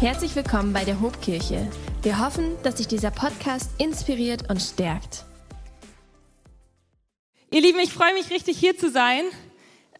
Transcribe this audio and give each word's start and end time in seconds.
Herzlich 0.00 0.34
willkommen 0.34 0.72
bei 0.72 0.84
der 0.84 1.00
Hobkirche. 1.00 1.70
Wir 2.02 2.18
hoffen, 2.18 2.56
dass 2.64 2.78
sich 2.78 2.88
dieser 2.88 3.12
Podcast 3.12 3.70
inspiriert 3.78 4.50
und 4.50 4.60
stärkt. 4.60 5.24
Ihr 7.52 7.60
Lieben, 7.60 7.78
ich 7.78 7.92
freue 7.92 8.12
mich 8.12 8.28
richtig 8.30 8.58
hier 8.58 8.76
zu 8.76 8.90
sein. 8.90 9.22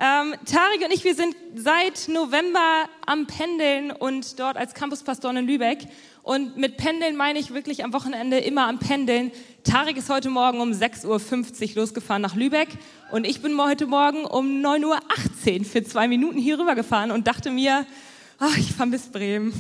Ähm, 0.01 0.35
Tarik 0.45 0.85
und 0.85 0.93
ich, 0.93 1.04
wir 1.04 1.15
sind 1.15 1.37
seit 1.54 2.09
November 2.09 2.88
am 3.07 3.29
Pendeln 3.29 3.93
und 3.93 4.40
dort 4.40 4.57
als 4.57 4.75
Campuspastoren 4.75 5.37
in 5.37 5.47
Lübeck. 5.47 5.87
Und 6.24 6.56
mit 6.56 6.76
Pendeln 6.76 7.17
meine 7.17 7.38
ich 7.38 7.54
wirklich 7.54 7.85
am 7.85 7.92
Wochenende 7.92 8.38
immer 8.38 8.67
am 8.67 8.81
Pendeln. 8.81 9.31
Tarik 9.63 9.97
ist 9.97 10.11
heute 10.11 10.29
Morgen 10.29 10.61
um 10.61 10.72
6.50 10.72 11.71
Uhr 11.71 11.83
losgefahren 11.83 12.21
nach 12.21 12.35
Lübeck 12.35 12.69
und 13.13 13.24
ich 13.24 13.40
bin 13.40 13.56
heute 13.63 13.87
Morgen 13.87 14.24
um 14.24 14.61
9.18 14.61 15.61
Uhr 15.61 15.65
für 15.65 15.85
zwei 15.85 16.09
Minuten 16.09 16.38
hier 16.38 16.59
rüber 16.59 16.74
gefahren 16.74 17.12
und 17.12 17.29
dachte 17.29 17.51
mir, 17.51 17.87
ach, 18.38 18.56
ich 18.56 18.73
vermisse 18.73 19.10
Bremen. 19.10 19.52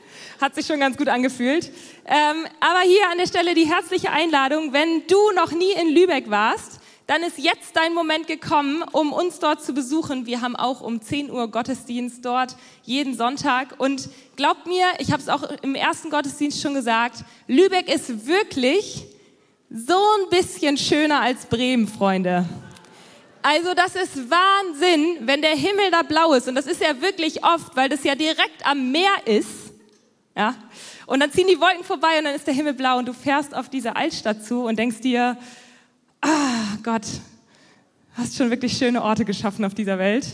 Hat 0.40 0.54
sich 0.54 0.66
schon 0.66 0.80
ganz 0.80 0.96
gut 0.96 1.08
angefühlt. 1.08 1.70
Ähm, 2.06 2.46
aber 2.60 2.80
hier 2.84 3.10
an 3.10 3.18
der 3.18 3.26
Stelle 3.26 3.54
die 3.54 3.66
herzliche 3.66 4.10
Einladung, 4.10 4.72
wenn 4.72 5.06
du 5.06 5.18
noch 5.34 5.52
nie 5.52 5.72
in 5.72 5.94
Lübeck 5.94 6.30
warst, 6.30 6.80
dann 7.06 7.24
ist 7.24 7.38
jetzt 7.38 7.74
dein 7.74 7.92
Moment 7.92 8.28
gekommen, 8.28 8.84
um 8.92 9.12
uns 9.12 9.40
dort 9.40 9.64
zu 9.64 9.74
besuchen. 9.74 10.26
Wir 10.26 10.42
haben 10.42 10.54
auch 10.54 10.80
um 10.80 11.02
10 11.02 11.30
Uhr 11.30 11.48
Gottesdienst 11.48 12.24
dort, 12.24 12.56
jeden 12.84 13.16
Sonntag. 13.16 13.74
Und 13.78 14.08
glaubt 14.36 14.66
mir, 14.66 14.86
ich 14.98 15.10
habe 15.10 15.20
es 15.20 15.28
auch 15.28 15.42
im 15.62 15.74
ersten 15.74 16.10
Gottesdienst 16.10 16.62
schon 16.62 16.72
gesagt, 16.72 17.24
Lübeck 17.48 17.92
ist 17.92 18.28
wirklich 18.28 19.06
so 19.70 19.98
ein 20.20 20.30
bisschen 20.30 20.76
schöner 20.76 21.20
als 21.20 21.46
Bremen, 21.46 21.88
Freunde. 21.88 22.48
Also 23.42 23.74
das 23.74 23.94
ist 23.94 24.30
Wahnsinn, 24.30 25.26
wenn 25.26 25.40
der 25.40 25.56
Himmel 25.56 25.90
da 25.90 26.02
blau 26.02 26.34
ist. 26.34 26.48
Und 26.48 26.54
das 26.54 26.66
ist 26.66 26.80
ja 26.80 27.00
wirklich 27.00 27.44
oft, 27.44 27.74
weil 27.74 27.88
das 27.88 28.04
ja 28.04 28.14
direkt 28.14 28.64
am 28.64 28.90
Meer 28.92 29.14
ist. 29.24 29.72
Ja? 30.36 30.54
Und 31.06 31.20
dann 31.20 31.32
ziehen 31.32 31.48
die 31.48 31.60
Wolken 31.60 31.84
vorbei 31.84 32.18
und 32.18 32.24
dann 32.24 32.34
ist 32.34 32.46
der 32.46 32.54
Himmel 32.54 32.74
blau 32.74 32.98
und 32.98 33.06
du 33.06 33.12
fährst 33.12 33.54
auf 33.54 33.68
diese 33.68 33.96
Altstadt 33.96 34.44
zu 34.44 34.64
und 34.64 34.78
denkst 34.78 35.00
dir, 35.00 35.36
ah 36.20 36.76
Gott, 36.82 37.06
hast 38.16 38.36
schon 38.36 38.50
wirklich 38.50 38.76
schöne 38.76 39.02
Orte 39.02 39.24
geschaffen 39.24 39.64
auf 39.64 39.74
dieser 39.74 39.98
Welt. 39.98 40.26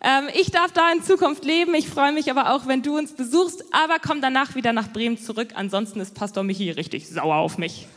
Ähm, 0.00 0.28
ich 0.34 0.50
darf 0.50 0.70
da 0.72 0.92
in 0.92 1.02
Zukunft 1.02 1.44
leben. 1.44 1.74
Ich 1.74 1.88
freue 1.88 2.12
mich 2.12 2.30
aber 2.30 2.54
auch, 2.54 2.66
wenn 2.66 2.82
du 2.82 2.96
uns 2.96 3.12
besuchst. 3.12 3.64
Aber 3.72 3.96
komm 3.98 4.20
danach 4.20 4.54
wieder 4.54 4.72
nach 4.72 4.92
Bremen 4.92 5.18
zurück. 5.18 5.50
Ansonsten 5.54 6.00
ist 6.00 6.14
Pastor 6.14 6.42
Michi 6.42 6.70
richtig 6.70 7.08
sauer 7.08 7.36
auf 7.36 7.58
mich. 7.58 7.88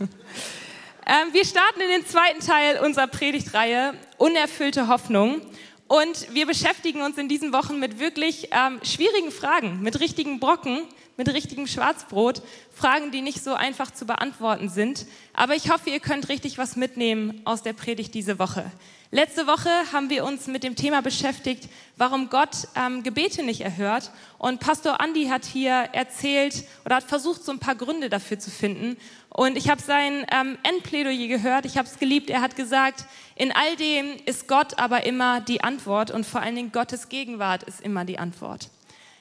Ähm, 1.07 1.33
wir 1.33 1.45
starten 1.45 1.79
in 1.79 1.89
den 1.89 2.05
zweiten 2.05 2.41
Teil 2.41 2.79
unserer 2.83 3.07
Predigtreihe 3.07 3.93
Unerfüllte 4.17 4.89
Hoffnung. 4.89 5.41
Und 5.87 6.33
wir 6.33 6.45
beschäftigen 6.45 7.01
uns 7.01 7.17
in 7.17 7.29
diesen 7.29 7.53
Wochen 7.53 7.79
mit 7.79 7.97
wirklich 7.97 8.49
ähm, 8.51 8.81
schwierigen 8.83 9.31
Fragen, 9.31 9.81
mit 9.81 10.01
richtigen 10.01 10.41
Brocken, 10.41 10.81
mit 11.15 11.33
richtigem 11.33 11.65
Schwarzbrot. 11.65 12.41
Fragen, 12.73 13.11
die 13.11 13.21
nicht 13.21 13.41
so 13.41 13.53
einfach 13.53 13.91
zu 13.91 14.05
beantworten 14.05 14.67
sind. 14.67 15.05
Aber 15.31 15.55
ich 15.55 15.71
hoffe, 15.71 15.89
ihr 15.89 16.01
könnt 16.01 16.27
richtig 16.27 16.57
was 16.57 16.75
mitnehmen 16.75 17.41
aus 17.45 17.63
der 17.63 17.71
Predigt 17.71 18.13
diese 18.13 18.37
Woche. 18.37 18.69
Letzte 19.09 19.47
Woche 19.47 19.69
haben 19.93 20.09
wir 20.09 20.25
uns 20.25 20.47
mit 20.47 20.63
dem 20.63 20.75
Thema 20.75 21.01
beschäftigt, 21.01 21.69
warum 21.95 22.29
Gott 22.29 22.67
ähm, 22.75 23.03
Gebete 23.03 23.41
nicht 23.41 23.61
erhört. 23.61 24.11
Und 24.37 24.59
Pastor 24.59 24.99
Andi 24.99 25.27
hat 25.27 25.45
hier 25.45 25.71
erzählt 25.93 26.65
oder 26.83 26.97
hat 26.97 27.05
versucht, 27.05 27.41
so 27.45 27.53
ein 27.53 27.59
paar 27.59 27.75
Gründe 27.75 28.09
dafür 28.09 28.37
zu 28.37 28.51
finden. 28.51 28.97
Und 29.29 29.55
ich 29.55 29.69
habe 29.69 29.81
sein 29.81 30.25
ähm, 30.29 30.57
Endplädoyer 30.63 31.27
gehört. 31.27 31.65
Ich 31.65 31.77
habe 31.77 31.87
es 31.87 31.99
geliebt. 31.99 32.29
Er 32.29 32.41
hat 32.41 32.57
gesagt, 32.57 33.05
in 33.37 33.53
all 33.53 33.77
dem 33.77 34.07
ist 34.25 34.49
Gott 34.49 34.77
aber 34.77 35.05
immer 35.05 35.39
die 35.39 35.63
Antwort 35.63 36.11
und 36.11 36.25
vor 36.25 36.41
allen 36.41 36.55
Dingen 36.55 36.73
Gottes 36.73 37.07
Gegenwart 37.07 37.63
ist 37.63 37.79
immer 37.79 38.03
die 38.03 38.19
Antwort. 38.19 38.69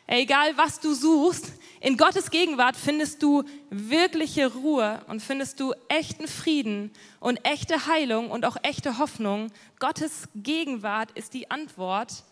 Egal 0.09 0.57
was 0.57 0.81
du 0.81 0.95
suchst, 0.95 1.53
in 1.87 1.97
Gottes 1.97 2.33
Gegenwart 2.33 2.75
findest 2.77 3.23
du 3.23 3.45
wirkliche 3.71 4.53
Ruhe 4.53 5.05
und 5.07 5.23
findest 5.23 5.61
du 5.61 5.73
echten 5.89 6.27
Frieden 6.27 6.91
und 7.21 7.39
echte 7.45 7.87
Heilung 7.87 8.33
und 8.33 8.45
auch 8.45 8.57
echte 8.65 8.99
Hoffnung. 8.99 9.53
Gottes 9.79 10.29
Gegenwart 10.35 11.13
ist 11.13 11.33
die 11.33 11.49
Antwort, 11.49 12.25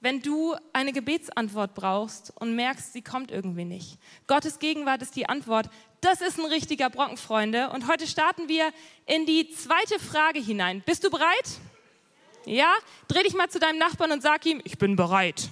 wenn 0.00 0.20
du 0.20 0.56
eine 0.72 0.92
Gebetsantwort 0.92 1.76
brauchst 1.76 2.32
und 2.40 2.56
merkst, 2.56 2.92
sie 2.92 3.02
kommt 3.02 3.30
irgendwie 3.30 3.64
nicht. 3.64 3.98
Gottes 4.26 4.58
Gegenwart 4.58 5.00
ist 5.00 5.14
die 5.14 5.28
Antwort. 5.28 5.70
Das 6.00 6.20
ist 6.20 6.36
ein 6.36 6.46
richtiger 6.46 6.90
Brocken, 6.90 7.18
Freunde. 7.18 7.70
Und 7.70 7.86
heute 7.86 8.08
starten 8.08 8.48
wir 8.48 8.72
in 9.06 9.26
die 9.26 9.48
zweite 9.48 10.00
Frage 10.00 10.40
hinein. 10.40 10.82
Bist 10.84 11.04
du 11.04 11.10
bereit? 11.10 11.60
Ja? 12.46 12.74
Dreh 13.06 13.22
dich 13.22 13.34
mal 13.34 13.48
zu 13.48 13.60
deinem 13.60 13.78
Nachbarn 13.78 14.10
und 14.10 14.22
sag 14.22 14.44
ihm, 14.44 14.60
ich 14.64 14.76
bin 14.76 14.96
bereit 14.96 15.50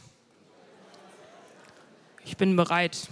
ich 2.24 2.36
bin 2.36 2.56
bereit. 2.56 3.08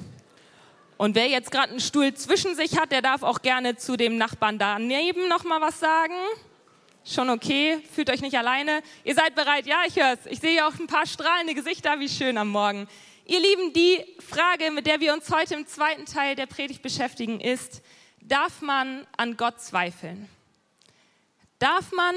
Und 0.97 1.15
wer 1.15 1.29
jetzt 1.29 1.51
gerade 1.51 1.71
einen 1.71 1.81
Stuhl 1.81 2.15
zwischen 2.15 2.55
sich 2.55 2.79
hat, 2.79 2.93
der 2.93 3.03
darf 3.03 3.23
auch 3.23 3.43
gerne 3.43 3.77
zu 3.77 3.97
dem 3.97 4.17
Nachbarn 4.17 4.59
daneben 4.59 5.29
noch 5.29 5.45
mal 5.45 5.61
was 5.61 5.81
sagen. 5.81 6.15
Schon 7.05 7.31
okay, 7.31 7.81
fühlt 7.93 8.11
euch 8.11 8.21
nicht 8.21 8.39
alleine. 8.39 8.83
Ihr 9.03 9.15
seid 9.15 9.35
bereit? 9.35 9.67
Ja, 9.67 9.83
ich 9.87 9.97
höre 9.97 10.13
es. 10.13 10.27
Ich 10.27 10.39
sehe 10.39 10.65
auch 10.67 10.79
ein 10.79 10.87
paar 10.87 11.07
strahlende 11.07 11.55
Gesichter, 11.55 11.99
wie 11.99 12.09
schön 12.09 12.39
am 12.39 12.49
Morgen. 12.49 12.87
Ihr 13.25 13.41
Lieben, 13.41 13.73
die 13.73 14.05
Frage, 14.21 14.71
mit 14.71 14.87
der 14.87 15.01
wir 15.01 15.13
uns 15.13 15.31
heute 15.31 15.55
im 15.55 15.67
zweiten 15.67 16.07
Teil 16.07 16.37
der 16.37 16.47
Predigt 16.47 16.83
beschäftigen, 16.83 17.41
ist, 17.41 17.83
darf 18.21 18.63
man 18.63 19.07
an 19.17 19.37
Gott 19.37 19.61
zweifeln? 19.61 20.29
Darf 21.59 21.91
man 21.93 22.15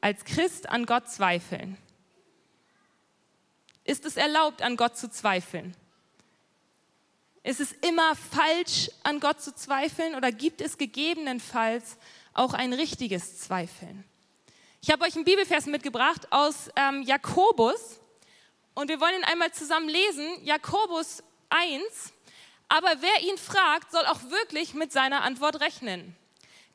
als 0.00 0.24
Christ 0.24 0.68
an 0.68 0.86
Gott 0.86 1.08
zweifeln? 1.08 1.76
Ist 3.84 4.04
es 4.04 4.16
erlaubt, 4.16 4.62
an 4.62 4.76
Gott 4.76 4.96
zu 4.96 5.10
zweifeln? 5.10 5.76
Ist 7.44 7.60
es 7.60 7.72
immer 7.72 8.16
falsch, 8.16 8.90
an 9.02 9.20
Gott 9.20 9.42
zu 9.42 9.54
zweifeln 9.54 10.14
oder 10.14 10.32
gibt 10.32 10.62
es 10.62 10.78
gegebenenfalls 10.78 11.98
auch 12.32 12.54
ein 12.54 12.72
richtiges 12.72 13.38
Zweifeln? 13.38 14.02
Ich 14.80 14.90
habe 14.90 15.04
euch 15.04 15.14
einen 15.14 15.26
Bibelvers 15.26 15.66
mitgebracht 15.66 16.26
aus 16.30 16.70
ähm, 16.74 17.02
Jakobus 17.02 18.00
und 18.72 18.88
wir 18.88 18.98
wollen 18.98 19.16
ihn 19.16 19.24
einmal 19.24 19.52
zusammen 19.52 19.90
lesen. 19.90 20.26
Jakobus 20.42 21.22
1. 21.50 22.14
Aber 22.68 22.90
wer 23.00 23.28
ihn 23.28 23.36
fragt, 23.36 23.92
soll 23.92 24.06
auch 24.06 24.22
wirklich 24.30 24.72
mit 24.72 24.90
seiner 24.90 25.22
Antwort 25.22 25.60
rechnen. 25.60 26.16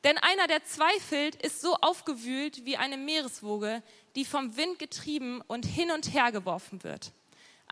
Denn 0.04 0.18
einer, 0.18 0.46
der 0.46 0.64
zweifelt, 0.64 1.34
ist 1.34 1.60
so 1.60 1.74
aufgewühlt 1.74 2.64
wie 2.64 2.76
eine 2.76 2.96
Meereswoge, 2.96 3.82
die 4.14 4.24
vom 4.24 4.56
Wind 4.56 4.78
getrieben 4.78 5.42
und 5.48 5.66
hin 5.66 5.90
und 5.90 6.14
her 6.14 6.30
geworfen 6.30 6.84
wird. 6.84 7.10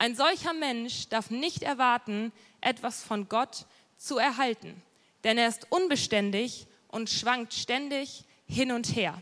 Ein 0.01 0.15
solcher 0.15 0.53
Mensch 0.53 1.09
darf 1.09 1.29
nicht 1.29 1.65
erwarten, 1.65 2.31
etwas 2.61 3.03
von 3.03 3.29
Gott 3.29 3.67
zu 3.97 4.17
erhalten, 4.17 4.81
denn 5.25 5.39
er 5.39 5.49
ist 5.49 5.73
unbeständig 5.73 6.69
und 6.87 7.11
schwankt 7.11 7.53
ständig 7.53 8.23
hin 8.47 8.71
und 8.71 8.95
her. 8.95 9.21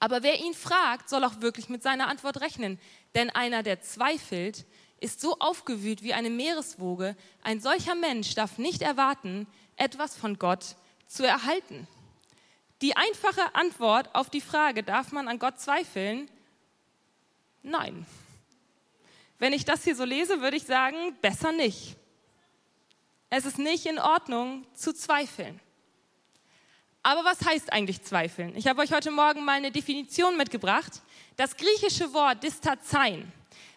Aber 0.00 0.24
wer 0.24 0.40
ihn 0.40 0.52
fragt, 0.52 1.08
soll 1.08 1.22
auch 1.22 1.42
wirklich 1.42 1.68
mit 1.68 1.80
seiner 1.80 2.08
Antwort 2.08 2.40
rechnen, 2.40 2.80
denn 3.14 3.30
einer, 3.30 3.62
der 3.62 3.80
zweifelt, 3.82 4.66
ist 4.98 5.20
so 5.20 5.38
aufgewühlt 5.38 6.02
wie 6.02 6.12
eine 6.12 6.30
Meereswoge. 6.30 7.16
Ein 7.44 7.60
solcher 7.60 7.94
Mensch 7.94 8.34
darf 8.34 8.58
nicht 8.58 8.82
erwarten, 8.82 9.46
etwas 9.76 10.16
von 10.16 10.40
Gott 10.40 10.74
zu 11.06 11.24
erhalten. 11.24 11.86
Die 12.82 12.96
einfache 12.96 13.54
Antwort 13.54 14.12
auf 14.12 14.28
die 14.28 14.40
Frage, 14.40 14.82
darf 14.82 15.12
man 15.12 15.28
an 15.28 15.38
Gott 15.38 15.60
zweifeln? 15.60 16.28
Nein. 17.62 18.06
Wenn 19.38 19.52
ich 19.52 19.64
das 19.64 19.84
hier 19.84 19.94
so 19.94 20.04
lese, 20.04 20.40
würde 20.40 20.56
ich 20.56 20.64
sagen, 20.64 21.16
besser 21.20 21.52
nicht. 21.52 21.96
Es 23.28 23.44
ist 23.44 23.58
nicht 23.58 23.86
in 23.86 23.98
Ordnung 23.98 24.66
zu 24.74 24.92
zweifeln. 24.92 25.60
Aber 27.02 27.24
was 27.24 27.44
heißt 27.44 27.72
eigentlich 27.72 28.02
zweifeln? 28.02 28.56
Ich 28.56 28.66
habe 28.66 28.82
euch 28.82 28.92
heute 28.92 29.10
Morgen 29.10 29.44
mal 29.44 29.52
eine 29.52 29.70
Definition 29.70 30.36
mitgebracht. 30.36 31.02
Das 31.36 31.56
griechische 31.56 32.12
Wort 32.12 32.42
distazein 32.42 33.30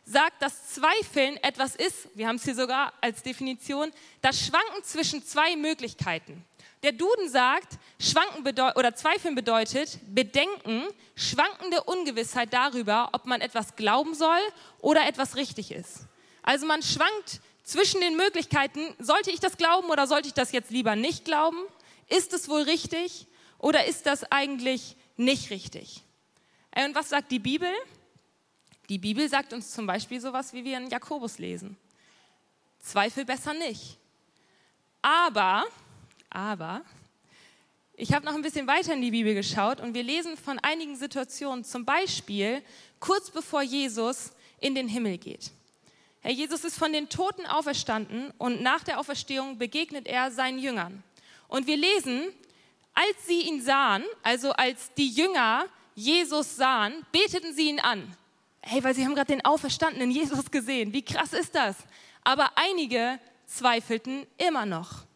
sagt, 0.04 0.42
dass 0.42 0.74
Zweifeln 0.74 1.38
etwas 1.38 1.76
ist, 1.76 2.10
wir 2.16 2.28
haben 2.28 2.38
es 2.38 2.44
hier 2.44 2.56
sogar 2.56 2.94
als 3.02 3.22
Definition, 3.22 3.92
das 4.22 4.44
Schwanken 4.44 4.84
zwischen 4.84 5.24
zwei 5.24 5.56
Möglichkeiten. 5.56 6.44
Der 6.84 6.94
Duden 6.94 7.30
sagt, 7.30 7.78
Schwanken 8.00 8.42
oder 8.76 8.96
Zweifeln 8.96 9.36
bedeutet 9.36 10.00
Bedenken, 10.14 10.84
schwankende 11.16 11.84
Ungewissheit 11.84 12.54
darüber, 12.54 13.10
ob 13.12 13.26
man 13.26 13.42
etwas 13.42 13.76
glauben 13.76 14.16
soll 14.16 14.40
oder 14.80 15.06
etwas 15.06 15.36
richtig 15.36 15.72
ist. 15.72 16.08
Also 16.42 16.66
man 16.66 16.82
schwankt 16.82 17.42
zwischen 17.64 18.00
den 18.00 18.16
Möglichkeiten, 18.16 18.96
sollte 18.98 19.30
ich 19.30 19.42
das 19.42 19.58
glauben 19.58 19.90
oder 19.90 20.08
sollte 20.08 20.30
ich 20.30 20.34
das 20.34 20.54
jetzt 20.54 20.72
lieber 20.72 20.96
nicht 20.96 21.26
glauben? 21.26 21.58
Ist 22.08 22.34
es 22.34 22.48
wohl 22.48 22.62
richtig 22.62 23.28
oder 23.58 23.86
ist 23.86 24.06
das 24.06 24.32
eigentlich 24.32 24.96
nicht 25.18 25.50
richtig? 25.50 26.02
Äh, 26.72 26.86
und 26.86 26.96
was 26.96 27.10
sagt 27.10 27.32
die 27.32 27.40
Bibel? 27.40 27.70
Die 28.88 28.98
Bibel 28.98 29.30
sagt 29.30 29.54
uns 29.54 29.72
zum 29.72 29.86
Beispiel 29.86 30.20
sowas, 30.20 30.54
wie 30.54 30.64
wir 30.64 30.78
in 30.78 30.90
Jakobus 30.90 31.38
lesen. 31.38 31.78
Zweifel 32.80 33.26
besser 33.26 33.54
nicht. 33.54 33.98
Aber 35.02 35.66
aber 36.30 36.84
ich 37.94 38.14
habe 38.14 38.26
noch 38.26 38.34
ein 38.34 38.42
bisschen 38.42 38.68
weiter 38.68 38.94
in 38.94 39.02
die 39.02 39.12
Bibel 39.12 39.34
geschaut 39.34 39.82
und 39.82 39.94
wir 39.94 40.04
lesen 40.04 40.38
von 40.38 40.58
einigen 40.60 40.96
Situationen, 40.96 41.64
zum 41.66 41.84
Beispiel 41.84 42.62
kurz 43.00 43.30
bevor 43.30 43.62
Jesus 43.62 44.32
in 44.60 44.74
den 44.74 44.88
Himmel 44.88 45.18
geht. 45.18 45.52
Herr 46.22 46.32
Jesus 46.32 46.64
ist 46.64 46.78
von 46.78 46.94
den 46.94 47.10
Toten 47.10 47.46
auferstanden 47.46 48.32
und 48.38 48.62
nach 48.62 48.84
der 48.84 49.00
Auferstehung 49.00 49.58
begegnet 49.58 50.08
er 50.08 50.32
seinen 50.32 50.60
Jüngern. 50.60 51.04
Und 51.48 51.68
wir 51.68 51.78
lesen, 51.78 52.24
als 52.94 53.26
sie 53.26 53.42
ihn 53.42 53.62
sahen, 53.62 54.04
also 54.24 54.52
als 54.52 54.94
die 54.94 55.10
Jünger 55.10 55.66
Jesus 55.96 56.56
sahen, 56.56 57.06
beteten 57.12 57.54
sie 57.54 57.70
ihn 57.70 57.80
an. 57.80 58.16
Hey, 58.62 58.84
weil 58.84 58.96
sie 58.96 59.06
haben 59.06 59.16
gerade 59.16 59.34
den 59.34 59.44
auferstandenen 59.44 60.12
Jesus 60.12 60.52
gesehen. 60.52 60.94
Wie 60.94 61.02
krass 61.02 61.34
ist 61.34 61.56
das? 61.56 61.76
Aber 62.24 62.52
einige 62.56 63.20
zweifelten 63.46 64.26
immer 64.38 64.66
noch. 64.66 65.09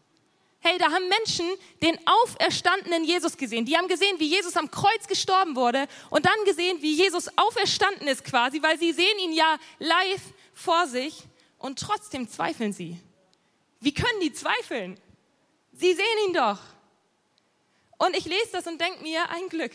Hey, 0.66 0.78
da 0.78 0.86
haben 0.94 1.10
Menschen 1.10 1.46
den 1.82 2.00
auferstandenen 2.08 3.04
Jesus 3.04 3.36
gesehen. 3.36 3.66
Die 3.66 3.76
haben 3.76 3.90
gesehen, 3.90 4.18
wie 4.20 4.28
Jesus 4.28 4.56
am 4.56 4.72
Kreuz 4.72 5.08
gestorben 5.10 5.58
wurde 5.58 5.90
und 6.10 6.26
dann 6.26 6.46
gesehen, 6.46 6.82
wie 6.82 6.94
Jesus 6.94 7.28
auferstanden 7.38 8.08
ist 8.08 8.24
quasi, 8.24 8.64
weil 8.64 8.80
sie 8.80 8.94
sehen 8.94 9.20
ihn 9.20 9.34
ja 9.34 9.60
live 9.80 10.22
vor 10.54 10.88
sich 10.88 11.24
und 11.58 11.80
trotzdem 11.80 12.30
zweifeln 12.30 12.72
sie. 12.72 12.98
Wie 13.82 13.94
können 13.94 14.22
die 14.22 14.32
zweifeln? 14.32 14.98
Sie 15.74 15.94
sehen 15.94 16.28
ihn 16.30 16.34
doch. 16.34 16.60
Und 17.98 18.16
ich 18.16 18.24
lese 18.24 18.54
das 18.54 18.66
und 18.66 18.80
denke 18.80 19.04
mir, 19.04 19.30
ein 19.32 19.50
Glück. 19.50 19.74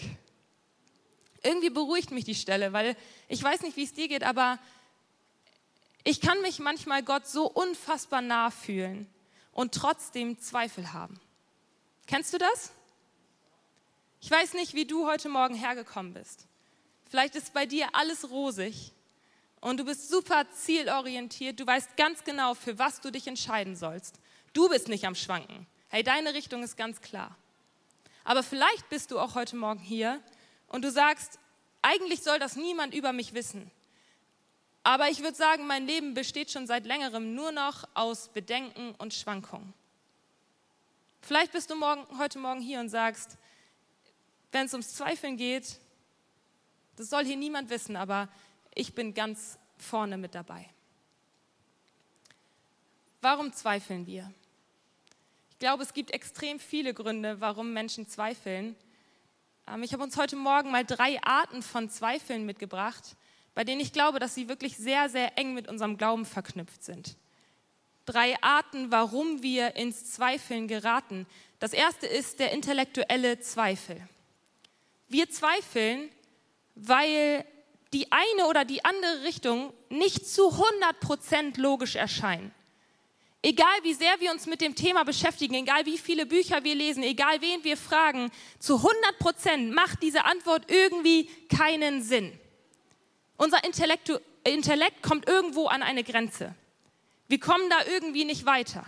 Irgendwie 1.42 1.68
beruhigt 1.68 2.12
mich 2.12 2.24
die 2.24 2.34
Stelle, 2.34 2.72
weil 2.72 2.96
ich 3.28 3.42
weiß 3.42 3.60
nicht, 3.60 3.76
wie 3.76 3.84
es 3.84 3.92
dir 3.92 4.08
geht, 4.08 4.24
aber 4.24 4.58
ich 6.02 6.22
kann 6.22 6.40
mich 6.40 6.60
manchmal 6.60 7.02
Gott 7.02 7.26
so 7.28 7.46
unfassbar 7.46 8.22
nah 8.22 8.50
fühlen 8.50 9.06
und 9.58 9.74
trotzdem 9.74 10.38
Zweifel 10.38 10.92
haben. 10.92 11.18
Kennst 12.06 12.32
du 12.32 12.38
das? 12.38 12.70
Ich 14.20 14.30
weiß 14.30 14.52
nicht, 14.52 14.74
wie 14.74 14.84
du 14.84 15.08
heute 15.08 15.28
Morgen 15.28 15.56
hergekommen 15.56 16.14
bist. 16.14 16.46
Vielleicht 17.10 17.34
ist 17.34 17.52
bei 17.54 17.66
dir 17.66 17.88
alles 17.92 18.30
rosig 18.30 18.92
und 19.60 19.80
du 19.80 19.84
bist 19.84 20.10
super 20.10 20.48
zielorientiert. 20.52 21.58
Du 21.58 21.66
weißt 21.66 21.96
ganz 21.96 22.22
genau, 22.22 22.54
für 22.54 22.78
was 22.78 23.00
du 23.00 23.10
dich 23.10 23.26
entscheiden 23.26 23.74
sollst. 23.74 24.20
Du 24.52 24.68
bist 24.68 24.86
nicht 24.86 25.04
am 25.08 25.16
Schwanken. 25.16 25.66
Hey, 25.88 26.04
deine 26.04 26.34
Richtung 26.34 26.62
ist 26.62 26.76
ganz 26.76 27.00
klar. 27.00 27.34
Aber 28.22 28.44
vielleicht 28.44 28.88
bist 28.90 29.10
du 29.10 29.18
auch 29.18 29.34
heute 29.34 29.56
Morgen 29.56 29.80
hier 29.80 30.22
und 30.68 30.84
du 30.84 30.92
sagst, 30.92 31.40
eigentlich 31.82 32.22
soll 32.22 32.38
das 32.38 32.54
niemand 32.54 32.94
über 32.94 33.12
mich 33.12 33.34
wissen. 33.34 33.72
Aber 34.88 35.10
ich 35.10 35.22
würde 35.22 35.36
sagen, 35.36 35.66
mein 35.66 35.86
Leben 35.86 36.14
besteht 36.14 36.50
schon 36.50 36.66
seit 36.66 36.86
längerem 36.86 37.34
nur 37.34 37.52
noch 37.52 37.86
aus 37.92 38.28
Bedenken 38.28 38.94
und 38.96 39.12
Schwankungen. 39.12 39.74
Vielleicht 41.20 41.52
bist 41.52 41.68
du 41.68 41.74
morgen, 41.74 42.06
heute 42.18 42.38
Morgen 42.38 42.62
hier 42.62 42.80
und 42.80 42.88
sagst, 42.88 43.36
wenn 44.50 44.64
es 44.64 44.72
ums 44.72 44.94
Zweifeln 44.94 45.36
geht, 45.36 45.78
das 46.96 47.10
soll 47.10 47.26
hier 47.26 47.36
niemand 47.36 47.68
wissen, 47.68 47.96
aber 47.96 48.30
ich 48.74 48.94
bin 48.94 49.12
ganz 49.12 49.58
vorne 49.76 50.16
mit 50.16 50.34
dabei. 50.34 50.64
Warum 53.20 53.52
zweifeln 53.52 54.06
wir? 54.06 54.32
Ich 55.50 55.58
glaube, 55.58 55.82
es 55.82 55.92
gibt 55.92 56.12
extrem 56.12 56.58
viele 56.58 56.94
Gründe, 56.94 57.42
warum 57.42 57.74
Menschen 57.74 58.08
zweifeln. 58.08 58.74
Ähm, 59.66 59.82
ich 59.82 59.92
habe 59.92 60.02
uns 60.02 60.16
heute 60.16 60.36
Morgen 60.36 60.70
mal 60.70 60.86
drei 60.86 61.22
Arten 61.22 61.60
von 61.60 61.90
Zweifeln 61.90 62.46
mitgebracht, 62.46 63.16
bei 63.58 63.64
denen 63.64 63.80
ich 63.80 63.92
glaube, 63.92 64.20
dass 64.20 64.36
sie 64.36 64.48
wirklich 64.48 64.76
sehr, 64.76 65.08
sehr 65.08 65.36
eng 65.36 65.52
mit 65.52 65.66
unserem 65.66 65.96
Glauben 65.96 66.24
verknüpft 66.24 66.84
sind. 66.84 67.16
Drei 68.06 68.40
Arten, 68.40 68.92
warum 68.92 69.42
wir 69.42 69.74
ins 69.74 70.12
Zweifeln 70.12 70.68
geraten. 70.68 71.26
Das 71.58 71.72
erste 71.72 72.06
ist 72.06 72.38
der 72.38 72.52
intellektuelle 72.52 73.40
Zweifel. 73.40 74.00
Wir 75.08 75.28
zweifeln, 75.28 76.08
weil 76.76 77.44
die 77.92 78.06
eine 78.12 78.46
oder 78.48 78.64
die 78.64 78.84
andere 78.84 79.24
Richtung 79.24 79.72
nicht 79.88 80.28
zu 80.28 80.52
100% 80.52 81.60
logisch 81.60 81.96
erscheinen. 81.96 82.54
Egal 83.42 83.66
wie 83.82 83.94
sehr 83.94 84.20
wir 84.20 84.30
uns 84.30 84.46
mit 84.46 84.60
dem 84.60 84.76
Thema 84.76 85.02
beschäftigen, 85.02 85.54
egal 85.54 85.84
wie 85.84 85.98
viele 85.98 86.26
Bücher 86.26 86.62
wir 86.62 86.76
lesen, 86.76 87.02
egal 87.02 87.40
wen 87.40 87.64
wir 87.64 87.76
fragen, 87.76 88.30
zu 88.60 88.76
100 88.76 89.18
Prozent 89.18 89.74
macht 89.74 90.00
diese 90.00 90.26
Antwort 90.26 90.70
irgendwie 90.70 91.24
keinen 91.48 92.02
Sinn. 92.02 92.38
Unser 93.38 93.64
Intellekt, 93.64 94.12
Intellekt 94.44 95.02
kommt 95.02 95.26
irgendwo 95.26 95.68
an 95.68 95.82
eine 95.82 96.04
Grenze. 96.04 96.54
Wir 97.28 97.40
kommen 97.40 97.70
da 97.70 97.86
irgendwie 97.86 98.24
nicht 98.24 98.44
weiter. 98.44 98.84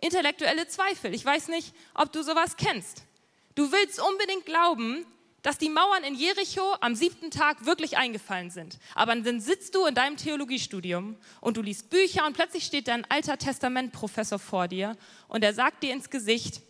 Intellektuelle 0.00 0.68
Zweifel. 0.68 1.14
Ich 1.14 1.24
weiß 1.24 1.48
nicht, 1.48 1.74
ob 1.94 2.12
du 2.12 2.22
sowas 2.22 2.56
kennst. 2.56 3.02
Du 3.54 3.72
willst 3.72 4.00
unbedingt 4.00 4.44
glauben, 4.44 5.06
dass 5.40 5.58
die 5.58 5.70
Mauern 5.70 6.04
in 6.04 6.14
Jericho 6.14 6.74
am 6.80 6.94
siebten 6.94 7.30
Tag 7.30 7.64
wirklich 7.64 7.96
eingefallen 7.96 8.50
sind. 8.50 8.78
Aber 8.94 9.14
dann 9.14 9.40
sitzt 9.40 9.74
du 9.74 9.86
in 9.86 9.94
deinem 9.94 10.16
Theologiestudium 10.16 11.16
und 11.40 11.56
du 11.56 11.62
liest 11.62 11.90
Bücher 11.90 12.26
und 12.26 12.34
plötzlich 12.34 12.64
steht 12.64 12.88
da 12.88 12.94
ein 12.94 13.06
alter 13.10 13.38
Testamentprofessor 13.38 14.38
vor 14.38 14.68
dir 14.68 14.96
und 15.28 15.44
er 15.44 15.54
sagt 15.54 15.82
dir 15.82 15.92
ins 15.92 16.10
Gesicht, 16.10 16.62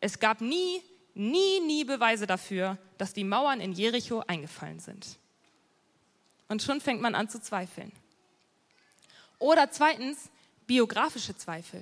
es 0.00 0.18
gab 0.18 0.40
nie, 0.40 0.82
nie, 1.14 1.60
nie 1.60 1.84
Beweise 1.84 2.26
dafür, 2.26 2.78
dass 2.96 3.12
die 3.12 3.24
Mauern 3.24 3.60
in 3.60 3.72
Jericho 3.72 4.22
eingefallen 4.26 4.78
sind. 4.78 5.18
Und 6.48 6.62
schon 6.62 6.80
fängt 6.80 7.00
man 7.00 7.14
an 7.14 7.28
zu 7.28 7.40
zweifeln. 7.40 7.92
Oder 9.38 9.70
zweitens, 9.70 10.30
biografische 10.66 11.36
Zweifel. 11.36 11.80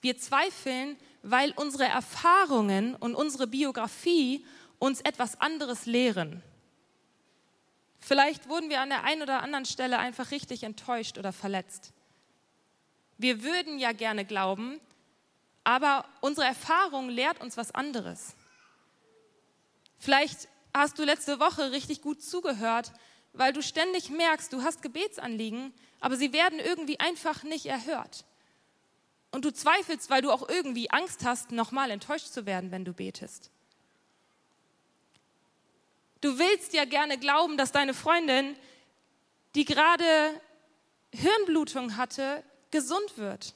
Wir 0.00 0.18
zweifeln, 0.18 0.96
weil 1.22 1.52
unsere 1.56 1.84
Erfahrungen 1.84 2.94
und 2.94 3.14
unsere 3.14 3.46
Biografie 3.46 4.44
uns 4.78 5.00
etwas 5.00 5.40
anderes 5.40 5.86
lehren. 5.86 6.42
Vielleicht 7.98 8.48
wurden 8.48 8.70
wir 8.70 8.80
an 8.80 8.90
der 8.90 9.04
einen 9.04 9.22
oder 9.22 9.42
anderen 9.42 9.64
Stelle 9.64 9.98
einfach 9.98 10.30
richtig 10.30 10.62
enttäuscht 10.62 11.18
oder 11.18 11.32
verletzt. 11.32 11.92
Wir 13.18 13.42
würden 13.42 13.78
ja 13.78 13.92
gerne 13.92 14.24
glauben, 14.24 14.78
aber 15.64 16.04
unsere 16.20 16.46
Erfahrung 16.46 17.08
lehrt 17.08 17.40
uns 17.40 17.56
was 17.56 17.74
anderes. 17.74 18.36
Vielleicht 19.98 20.48
hast 20.72 20.98
du 20.98 21.04
letzte 21.04 21.40
Woche 21.40 21.72
richtig 21.72 22.02
gut 22.02 22.22
zugehört, 22.22 22.92
weil 23.36 23.52
du 23.52 23.62
ständig 23.62 24.10
merkst, 24.10 24.52
du 24.52 24.62
hast 24.62 24.82
Gebetsanliegen, 24.82 25.72
aber 26.00 26.16
sie 26.16 26.32
werden 26.32 26.58
irgendwie 26.58 27.00
einfach 27.00 27.42
nicht 27.42 27.66
erhört. 27.66 28.24
Und 29.30 29.44
du 29.44 29.52
zweifelst, 29.52 30.08
weil 30.08 30.22
du 30.22 30.30
auch 30.30 30.48
irgendwie 30.48 30.90
Angst 30.90 31.24
hast, 31.24 31.52
nochmal 31.52 31.90
enttäuscht 31.90 32.28
zu 32.28 32.46
werden, 32.46 32.70
wenn 32.70 32.84
du 32.84 32.92
betest. 32.92 33.50
Du 36.20 36.38
willst 36.38 36.72
ja 36.72 36.84
gerne 36.84 37.18
glauben, 37.18 37.56
dass 37.56 37.72
deine 37.72 37.92
Freundin, 37.92 38.56
die 39.54 39.64
gerade 39.64 40.04
Hirnblutung 41.12 41.96
hatte, 41.96 42.42
gesund 42.70 43.16
wird. 43.16 43.54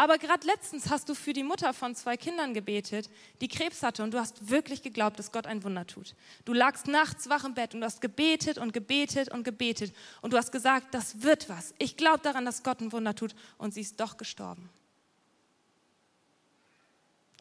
Aber 0.00 0.16
gerade 0.16 0.46
letztens 0.46 0.88
hast 0.88 1.10
du 1.10 1.14
für 1.14 1.34
die 1.34 1.42
Mutter 1.42 1.74
von 1.74 1.94
zwei 1.94 2.16
Kindern 2.16 2.54
gebetet, 2.54 3.10
die 3.42 3.48
Krebs 3.48 3.82
hatte, 3.82 4.02
und 4.02 4.14
du 4.14 4.18
hast 4.18 4.48
wirklich 4.48 4.80
geglaubt, 4.80 5.18
dass 5.18 5.30
Gott 5.30 5.46
ein 5.46 5.62
Wunder 5.62 5.86
tut. 5.86 6.14
Du 6.46 6.54
lagst 6.54 6.86
nachts 6.86 7.28
wach 7.28 7.44
im 7.44 7.52
Bett 7.52 7.74
und 7.74 7.82
du 7.82 7.86
hast 7.86 8.00
gebetet 8.00 8.56
und 8.56 8.72
gebetet 8.72 9.30
und 9.30 9.44
gebetet. 9.44 9.92
Und 10.22 10.32
du 10.32 10.38
hast 10.38 10.52
gesagt, 10.52 10.94
das 10.94 11.20
wird 11.20 11.50
was. 11.50 11.74
Ich 11.76 11.98
glaube 11.98 12.20
daran, 12.22 12.46
dass 12.46 12.62
Gott 12.62 12.80
ein 12.80 12.92
Wunder 12.92 13.14
tut. 13.14 13.34
Und 13.58 13.74
sie 13.74 13.82
ist 13.82 14.00
doch 14.00 14.16
gestorben. 14.16 14.70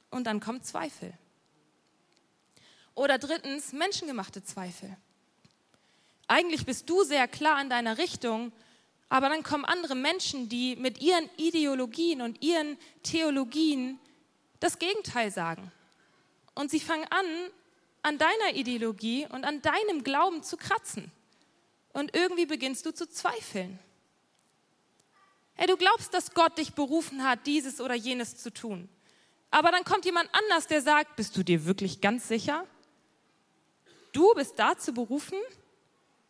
Und 0.10 0.28
dann 0.28 0.42
kommt 0.42 0.66
Zweifel. 0.66 1.14
Oder 2.94 3.20
drittens, 3.20 3.72
menschengemachte 3.72 4.44
Zweifel. 4.44 4.98
Eigentlich 6.28 6.66
bist 6.66 6.90
du 6.90 7.06
sehr 7.06 7.30
klar 7.30 7.62
in 7.62 7.70
deiner 7.70 7.98
Richtung, 7.98 8.52
aber 9.10 9.30
dann 9.30 9.44
kommen 9.44 9.66
andere 9.66 9.96
Menschen, 9.96 10.50
die 10.50 10.76
mit 10.76 11.02
ihren 11.02 11.30
Ideologien 11.38 12.22
und 12.22 12.42
ihren 12.44 12.78
Theologien 13.02 14.00
das 14.60 14.78
Gegenteil 14.78 15.32
sagen. 15.32 15.72
Und 16.54 16.70
sie 16.70 16.80
fangen 16.80 17.06
an, 17.10 17.26
an 18.04 18.18
deiner 18.20 18.56
Ideologie 18.56 19.28
und 19.28 19.46
an 19.46 19.62
deinem 19.62 20.04
Glauben 20.04 20.44
zu 20.44 20.58
kratzen. 20.58 21.12
Und 21.92 22.16
irgendwie 22.16 22.46
beginnst 22.46 22.86
du 22.86 22.94
zu 22.94 23.10
zweifeln. 23.10 23.80
Hey, 25.56 25.68
du 25.68 25.76
glaubst, 25.76 26.14
dass 26.14 26.34
Gott 26.34 26.58
dich 26.58 26.74
berufen 26.74 27.24
hat, 27.24 27.48
dieses 27.48 27.82
oder 27.82 27.96
jenes 27.96 28.38
zu 28.38 28.54
tun. 28.54 28.88
Aber 29.52 29.72
dann 29.72 29.84
kommt 29.84 30.06
jemand 30.06 30.30
anders, 30.32 30.68
der 30.68 30.82
sagt, 30.82 31.16
bist 31.16 31.36
du 31.36 31.44
dir 31.44 31.66
wirklich 31.66 32.00
ganz 32.00 32.28
sicher? 32.28 32.66
Du 34.12 34.34
bist 34.36 34.54
dazu 34.58 34.94
berufen? 34.94 35.38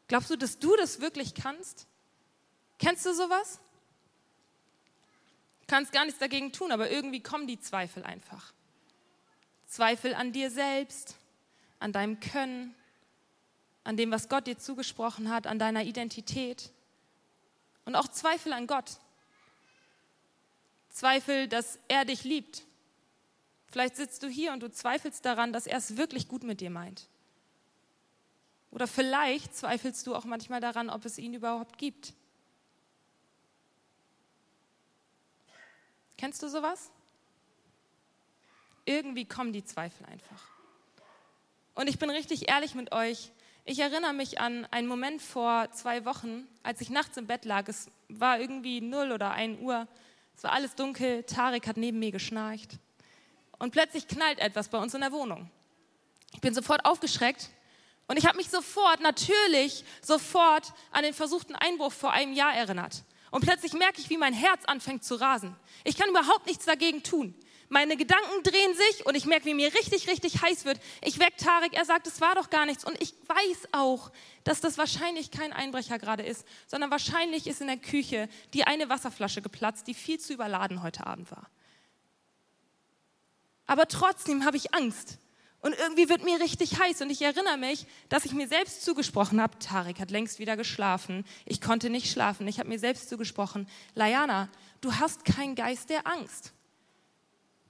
Glaubst 0.08 0.30
du, 0.30 0.38
dass 0.38 0.60
du 0.60 0.76
das 0.78 1.02
wirklich 1.02 1.36
kannst? 1.36 1.89
Kennst 2.80 3.06
du 3.06 3.14
sowas? 3.14 3.60
Kannst 5.68 5.92
gar 5.92 6.06
nichts 6.06 6.20
dagegen 6.20 6.52
tun, 6.52 6.72
aber 6.72 6.90
irgendwie 6.90 7.22
kommen 7.22 7.46
die 7.46 7.60
Zweifel 7.60 8.04
einfach. 8.04 8.54
Zweifel 9.68 10.16
an 10.16 10.32
dir 10.32 10.50
selbst, 10.50 11.16
an 11.78 11.94
deinem 11.94 12.20
Können, 12.20 12.74
an 13.84 13.98
dem, 13.98 14.12
was 14.12 14.30
Gott 14.30 14.48
dir 14.48 14.58
zugesprochen 14.58 15.30
hat, 15.30 15.46
an 15.46 15.60
deiner 15.60 15.84
Identität. 15.84 16.72
Und 17.86 17.96
auch 17.96 18.08
Zweifel 18.08 18.54
an 18.54 18.66
Gott. 18.66 18.98
Zweifel, 20.90 21.48
dass 21.48 21.78
er 21.88 22.06
dich 22.06 22.24
liebt. 22.24 22.64
Vielleicht 23.68 23.96
sitzt 23.96 24.24
du 24.24 24.28
hier 24.28 24.54
und 24.54 24.62
du 24.62 24.72
zweifelst 24.72 25.24
daran, 25.24 25.54
dass 25.54 25.68
er 25.68 25.78
es 25.78 25.98
wirklich 25.98 26.28
gut 26.28 26.44
mit 26.44 26.62
dir 26.62 26.72
meint. 26.72 27.08
Oder 28.72 28.88
vielleicht 28.88 29.56
zweifelst 29.56 30.08
du 30.08 30.16
auch 30.16 30.26
manchmal 30.26 30.62
daran, 30.62 30.90
ob 30.90 31.06
es 31.06 31.18
ihn 31.18 31.34
überhaupt 31.34 31.78
gibt. 31.78 32.14
Kennst 36.20 36.44
du 36.44 36.50
sowas? 36.50 36.92
Irgendwie 38.84 39.24
kommen 39.24 39.54
die 39.54 39.64
Zweifel 39.64 40.06
einfach. 40.08 40.44
Und 41.76 41.88
ich 41.88 41.98
bin 41.98 42.10
richtig 42.10 42.50
ehrlich 42.50 42.76
mit 42.76 42.92
euch. 42.92 43.32
Ich 43.64 43.80
erinnere 43.80 44.12
mich 44.12 44.42
an 44.42 44.66
einen 44.66 44.90
Moment 44.90 45.22
vor 45.22 45.72
zwei 45.72 46.04
Wochen, 46.04 46.46
als 46.62 46.82
ich 46.82 46.90
nachts 46.90 47.16
im 47.16 47.26
Bett 47.26 47.46
lag. 47.46 47.70
Es 47.70 47.90
war 48.10 48.38
irgendwie 48.38 48.82
0 48.82 49.14
oder 49.14 49.32
1 49.32 49.62
Uhr. 49.62 49.88
Es 50.36 50.44
war 50.44 50.52
alles 50.52 50.76
dunkel. 50.76 51.24
Tarek 51.24 51.66
hat 51.66 51.78
neben 51.78 52.00
mir 52.00 52.12
geschnarcht. 52.12 52.72
Und 53.58 53.72
plötzlich 53.72 54.06
knallt 54.06 54.40
etwas 54.40 54.68
bei 54.68 54.78
uns 54.78 54.94
in 54.94 55.00
der 55.00 55.14
Wohnung. 55.14 55.50
Ich 56.34 56.42
bin 56.42 56.54
sofort 56.54 56.84
aufgeschreckt 56.84 57.50
und 58.10 58.18
ich 58.18 58.26
habe 58.26 58.36
mich 58.36 58.50
sofort, 58.50 59.00
natürlich, 59.00 59.86
sofort 60.02 60.74
an 60.92 61.04
den 61.04 61.14
versuchten 61.14 61.56
Einbruch 61.56 61.94
vor 61.94 62.12
einem 62.12 62.34
Jahr 62.34 62.54
erinnert. 62.54 63.06
Und 63.32 63.46
plötzlich 63.46 63.74
merke 63.74 64.02
ich, 64.02 64.10
wie 64.10 64.18
mein 64.18 64.34
Herz 64.34 64.66
anfängt 64.66 65.04
zu 65.04 65.16
rasen. 65.16 65.56
Ich 65.84 65.98
kann 65.98 66.10
überhaupt 66.10 66.48
nichts 66.48 66.66
dagegen 66.66 67.04
tun. 67.04 67.36
Meine 67.72 67.98
Gedanken 67.98 68.42
drehen 68.44 68.76
sich 68.76 69.06
und 69.06 69.14
ich 69.16 69.26
merke, 69.26 69.46
wie 69.46 69.54
mir 69.54 69.72
richtig, 69.72 70.08
richtig 70.08 70.42
heiß 70.42 70.66
wird. 70.66 70.80
Ich 71.04 71.20
weck 71.20 71.38
Tarek, 71.38 71.74
er 71.74 71.86
sagt, 71.86 72.08
es 72.08 72.20
war 72.20 72.34
doch 72.34 72.50
gar 72.50 72.66
nichts. 72.66 72.84
Und 72.84 73.00
ich 73.00 73.14
weiß 73.28 73.70
auch, 73.74 74.12
dass 74.44 74.60
das 74.60 74.80
wahrscheinlich 74.80 75.30
kein 75.30 75.54
Einbrecher 75.54 76.00
gerade 76.00 76.24
ist, 76.24 76.48
sondern 76.66 76.90
wahrscheinlich 76.90 77.46
ist 77.46 77.62
in 77.62 77.68
der 77.68 77.78
Küche 77.78 78.28
die 78.56 78.64
eine 78.64 78.90
Wasserflasche 78.90 79.44
geplatzt, 79.44 79.86
die 79.86 79.94
viel 79.94 80.20
zu 80.20 80.34
überladen 80.34 80.82
heute 80.82 81.06
Abend 81.06 81.30
war. 81.30 81.48
Aber 83.68 83.88
trotzdem 83.88 84.46
habe 84.46 84.58
ich 84.58 84.74
Angst. 84.74 85.20
Und 85.62 85.78
irgendwie 85.78 86.08
wird 86.08 86.24
mir 86.24 86.40
richtig 86.40 86.80
heiß 86.80 87.02
und 87.02 87.10
ich 87.10 87.22
erinnere 87.22 87.58
mich, 87.58 87.86
dass 88.08 88.24
ich 88.24 88.34
mir 88.34 88.48
selbst 88.48 88.86
zugesprochen 88.86 89.42
habe, 89.42 89.60
Tarek 89.60 90.00
hat 90.00 90.10
längst 90.10 90.40
wieder 90.40 90.56
geschlafen, 90.56 91.26
ich 91.46 91.60
konnte 91.60 91.90
nicht 91.90 92.10
schlafen, 92.10 92.48
ich 92.48 92.60
habe 92.60 92.70
mir 92.70 92.80
selbst 92.80 93.10
zugesprochen, 93.10 93.68
Layana, 93.94 94.48
du 94.80 94.94
hast 94.94 95.26
keinen 95.26 95.56
Geist 95.56 95.90
der 95.90 96.08
Angst. 96.08 96.54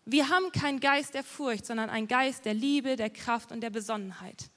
Wir 0.06 0.30
haben 0.30 0.52
keinen 0.52 0.80
Geist 0.80 1.16
der 1.16 1.24
Furcht, 1.24 1.66
sondern 1.66 1.90
einen 1.90 2.08
Geist 2.08 2.46
der 2.46 2.54
Liebe, 2.54 2.96
der 2.96 3.10
Kraft 3.10 3.52
und 3.52 3.62
der 3.62 3.70
Besonnenheit. 3.70 4.50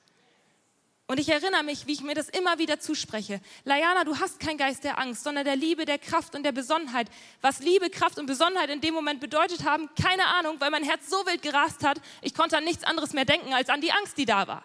Und 1.09 1.19
ich 1.19 1.29
erinnere 1.29 1.63
mich, 1.65 1.87
wie 1.87 1.93
ich 1.93 2.01
mir 2.01 2.15
das 2.15 2.29
immer 2.29 2.59
wieder 2.59 2.79
zuspreche. 2.79 3.41
Layana, 3.65 4.05
du 4.05 4.19
hast 4.19 4.41
keinen 4.41 4.57
Geist 4.57 4.85
der 4.85 4.99
Angst, 4.99 5.25
sondern 5.25 5.45
der 5.45 5.57
Liebe, 5.57 5.85
der 5.85 5.99
Kraft 5.99 6.35
und 6.35 6.43
der 6.45 6.53
Besonnenheit. 6.53 7.09
Was 7.41 7.59
Liebe, 7.59 7.91
Kraft 7.91 8.19
und 8.19 8.27
Besonnenheit 8.27 8.71
in 8.71 8.81
dem 8.81 8.95
Moment 8.95 9.21
bedeutet 9.21 9.65
haben, 9.65 9.91
keine 10.01 10.27
Ahnung, 10.27 10.57
weil 10.61 10.71
mein 10.71 10.85
Herz 10.85 11.11
so 11.11 11.17
wild 11.27 11.43
gerast 11.43 11.85
hat, 11.85 12.01
ich 12.23 12.35
konnte 12.35 12.57
an 12.57 12.65
nichts 12.65 12.85
anderes 12.85 13.13
mehr 13.13 13.25
denken 13.25 13.53
als 13.53 13.69
an 13.69 13.81
die 13.81 13.93
Angst, 13.93 14.17
die 14.17 14.25
da 14.25 14.47
war. 14.47 14.65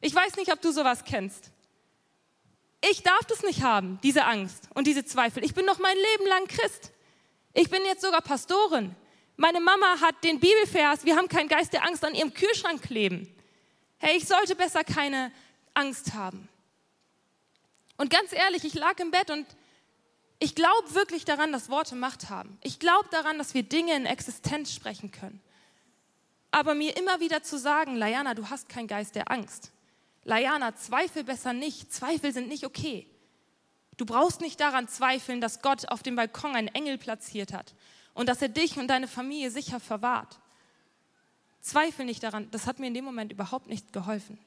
Ich 0.00 0.14
weiß 0.14 0.36
nicht, 0.36 0.52
ob 0.52 0.60
du 0.60 0.72
sowas 0.72 1.04
kennst. 1.04 1.50
Ich 2.90 3.02
darf 3.02 3.24
das 3.28 3.42
nicht 3.42 3.62
haben, 3.62 4.00
diese 4.02 4.24
Angst 4.24 4.68
und 4.74 4.86
diese 4.86 5.04
Zweifel. 5.04 5.44
Ich 5.44 5.54
bin 5.54 5.64
noch 5.64 5.78
mein 5.78 5.96
Leben 5.96 6.28
lang 6.28 6.46
Christ. 6.46 6.92
Ich 7.52 7.68
bin 7.68 7.84
jetzt 7.84 8.02
sogar 8.02 8.22
Pastorin. 8.22 8.94
Meine 9.36 9.60
Mama 9.60 10.00
hat 10.00 10.22
den 10.24 10.40
Bibelvers, 10.40 11.04
wir 11.04 11.16
haben 11.16 11.28
keinen 11.28 11.48
Geist 11.48 11.72
der 11.72 11.86
Angst 11.86 12.04
an 12.04 12.14
ihrem 12.14 12.32
Kühlschrank 12.32 12.82
kleben. 12.82 13.32
Hey, 14.04 14.16
ich 14.16 14.26
sollte 14.26 14.56
besser 14.56 14.82
keine 14.82 15.30
Angst 15.74 16.14
haben. 16.14 16.48
Und 17.98 18.10
ganz 18.10 18.32
ehrlich, 18.32 18.64
ich 18.64 18.74
lag 18.74 18.98
im 18.98 19.12
Bett 19.12 19.30
und 19.30 19.46
ich 20.40 20.56
glaube 20.56 20.92
wirklich 20.92 21.24
daran, 21.24 21.52
dass 21.52 21.70
Worte 21.70 21.94
Macht 21.94 22.28
haben. 22.28 22.58
Ich 22.64 22.80
glaube 22.80 23.08
daran, 23.12 23.38
dass 23.38 23.54
wir 23.54 23.62
Dinge 23.62 23.94
in 23.94 24.04
Existenz 24.04 24.74
sprechen 24.74 25.12
können. 25.12 25.40
Aber 26.50 26.74
mir 26.74 26.96
immer 26.96 27.20
wieder 27.20 27.44
zu 27.44 27.56
sagen, 27.56 27.94
Layana, 27.94 28.34
du 28.34 28.50
hast 28.50 28.68
keinen 28.68 28.88
Geist 28.88 29.14
der 29.14 29.30
Angst. 29.30 29.70
Layana, 30.24 30.74
zweifel 30.74 31.22
besser 31.22 31.52
nicht. 31.52 31.92
Zweifel 31.92 32.32
sind 32.32 32.48
nicht 32.48 32.66
okay. 32.66 33.06
Du 33.98 34.04
brauchst 34.04 34.40
nicht 34.40 34.58
daran 34.58 34.88
zweifeln, 34.88 35.40
dass 35.40 35.62
Gott 35.62 35.88
auf 35.90 36.02
dem 36.02 36.16
Balkon 36.16 36.56
einen 36.56 36.74
Engel 36.74 36.98
platziert 36.98 37.52
hat 37.52 37.72
und 38.14 38.28
dass 38.28 38.42
er 38.42 38.48
dich 38.48 38.78
und 38.78 38.88
deine 38.88 39.06
Familie 39.06 39.52
sicher 39.52 39.78
verwahrt. 39.78 40.40
Zweifel 41.62 42.04
nicht 42.04 42.22
daran, 42.22 42.50
das 42.50 42.66
hat 42.66 42.78
mir 42.78 42.88
in 42.88 42.94
dem 42.94 43.04
Moment 43.04 43.32
überhaupt 43.32 43.68
nicht 43.68 43.92
geholfen. 43.92 44.38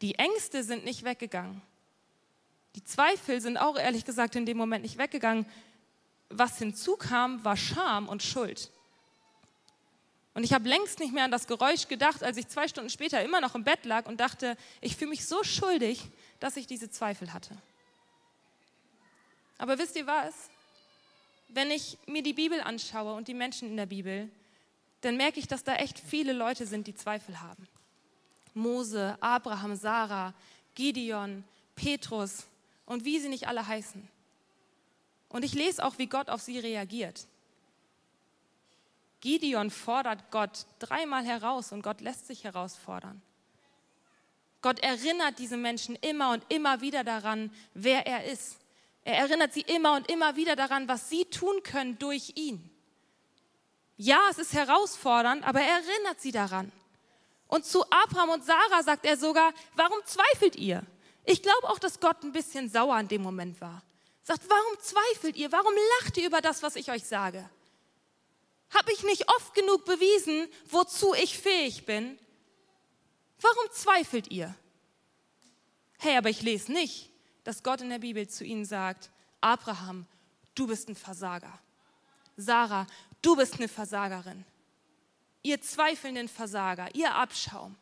Die 0.00 0.14
Ängste 0.14 0.62
sind 0.62 0.84
nicht 0.84 1.04
weggegangen. 1.04 1.60
Die 2.76 2.84
Zweifel 2.84 3.40
sind 3.40 3.56
auch 3.56 3.76
ehrlich 3.76 4.04
gesagt 4.04 4.36
in 4.36 4.46
dem 4.46 4.56
Moment 4.56 4.82
nicht 4.82 4.98
weggegangen. 4.98 5.46
Was 6.28 6.58
hinzukam, 6.58 7.44
war 7.44 7.56
Scham 7.56 8.08
und 8.08 8.22
Schuld. 8.22 8.70
Und 10.34 10.44
ich 10.44 10.52
habe 10.52 10.68
längst 10.68 10.98
nicht 11.00 11.14
mehr 11.14 11.24
an 11.24 11.30
das 11.30 11.46
Geräusch 11.46 11.88
gedacht, 11.88 12.22
als 12.22 12.36
ich 12.36 12.46
zwei 12.48 12.68
Stunden 12.68 12.90
später 12.90 13.24
immer 13.24 13.40
noch 13.40 13.54
im 13.54 13.64
Bett 13.64 13.86
lag 13.86 14.06
und 14.06 14.20
dachte, 14.20 14.56
ich 14.82 14.94
fühle 14.94 15.10
mich 15.10 15.26
so 15.26 15.42
schuldig, 15.42 16.04
dass 16.40 16.56
ich 16.56 16.66
diese 16.66 16.90
Zweifel 16.90 17.32
hatte. 17.32 17.56
Aber 19.56 19.78
wisst 19.78 19.96
ihr 19.96 20.06
was? 20.06 20.34
Wenn 21.48 21.70
ich 21.70 21.96
mir 22.06 22.22
die 22.22 22.34
Bibel 22.34 22.60
anschaue 22.60 23.14
und 23.14 23.28
die 23.28 23.34
Menschen 23.34 23.68
in 23.68 23.78
der 23.78 23.86
Bibel, 23.86 24.28
dann 25.00 25.16
merke 25.16 25.38
ich, 25.38 25.46
dass 25.46 25.64
da 25.64 25.74
echt 25.76 25.98
viele 25.98 26.32
Leute 26.32 26.66
sind, 26.66 26.86
die 26.86 26.94
Zweifel 26.94 27.40
haben. 27.40 27.68
Mose, 28.54 29.16
Abraham, 29.20 29.76
Sarah, 29.76 30.34
Gideon, 30.74 31.44
Petrus 31.74 32.46
und 32.86 33.04
wie 33.04 33.18
sie 33.18 33.28
nicht 33.28 33.48
alle 33.48 33.66
heißen. 33.66 34.08
Und 35.28 35.44
ich 35.44 35.54
lese 35.54 35.84
auch, 35.84 35.98
wie 35.98 36.06
Gott 36.06 36.30
auf 36.30 36.40
sie 36.40 36.58
reagiert. 36.58 37.26
Gideon 39.20 39.70
fordert 39.70 40.30
Gott 40.30 40.66
dreimal 40.78 41.24
heraus 41.24 41.72
und 41.72 41.82
Gott 41.82 42.00
lässt 42.00 42.26
sich 42.26 42.44
herausfordern. 42.44 43.20
Gott 44.62 44.80
erinnert 44.80 45.38
diese 45.38 45.56
Menschen 45.56 45.96
immer 45.96 46.32
und 46.32 46.42
immer 46.48 46.80
wieder 46.80 47.04
daran, 47.04 47.50
wer 47.74 48.06
er 48.06 48.24
ist. 48.24 48.58
Er 49.04 49.18
erinnert 49.18 49.52
sie 49.52 49.60
immer 49.60 49.94
und 49.94 50.10
immer 50.10 50.36
wieder 50.36 50.56
daran, 50.56 50.88
was 50.88 51.08
sie 51.08 51.24
tun 51.26 51.62
können 51.62 51.98
durch 51.98 52.32
ihn. 52.34 52.70
Ja, 53.96 54.20
es 54.30 54.38
ist 54.38 54.52
herausfordernd, 54.52 55.46
aber 55.46 55.60
er 55.60 55.80
erinnert 55.80 56.20
sie 56.20 56.32
daran. 56.32 56.70
Und 57.48 57.64
zu 57.64 57.84
Abraham 57.90 58.30
und 58.30 58.44
Sarah 58.44 58.82
sagt 58.82 59.04
er 59.04 59.16
sogar, 59.16 59.52
warum 59.74 59.98
zweifelt 60.04 60.56
ihr? 60.56 60.82
Ich 61.24 61.42
glaube 61.42 61.68
auch, 61.68 61.78
dass 61.78 62.00
Gott 62.00 62.22
ein 62.22 62.32
bisschen 62.32 62.68
sauer 62.68 62.98
in 63.00 63.08
dem 63.08 63.22
Moment 63.22 63.60
war. 63.60 63.82
Sagt, 64.22 64.42
warum 64.48 64.80
zweifelt 64.80 65.36
ihr? 65.36 65.50
Warum 65.52 65.72
lacht 66.00 66.16
ihr 66.16 66.26
über 66.26 66.40
das, 66.40 66.62
was 66.62 66.76
ich 66.76 66.90
euch 66.90 67.04
sage? 67.04 67.48
Habe 68.70 68.92
ich 68.92 69.04
nicht 69.04 69.28
oft 69.36 69.54
genug 69.54 69.84
bewiesen, 69.84 70.48
wozu 70.70 71.14
ich 71.14 71.38
fähig 71.38 71.86
bin? 71.86 72.18
Warum 73.40 73.70
zweifelt 73.70 74.30
ihr? 74.30 74.54
Hey, 75.98 76.16
aber 76.16 76.30
ich 76.30 76.42
lese 76.42 76.72
nicht, 76.72 77.10
dass 77.44 77.62
Gott 77.62 77.80
in 77.80 77.90
der 77.90 78.00
Bibel 78.00 78.28
zu 78.28 78.44
ihnen 78.44 78.64
sagt, 78.64 79.10
Abraham, 79.40 80.06
du 80.54 80.66
bist 80.66 80.88
ein 80.88 80.96
Versager. 80.96 81.58
Sarah, 82.36 82.86
Du 83.22 83.36
bist 83.36 83.54
eine 83.54 83.68
Versagerin. 83.68 84.44
Ihr 85.42 85.60
zweifelnden 85.60 86.28
Versager, 86.28 86.94
ihr 86.94 87.14
Abschaum. 87.14 87.76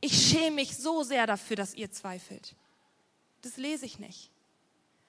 Ich 0.00 0.28
schäme 0.28 0.56
mich 0.56 0.76
so 0.76 1.02
sehr 1.02 1.26
dafür, 1.26 1.56
dass 1.56 1.74
ihr 1.74 1.90
zweifelt. 1.90 2.54
Das 3.42 3.56
lese 3.56 3.86
ich 3.86 3.98
nicht. 3.98 4.30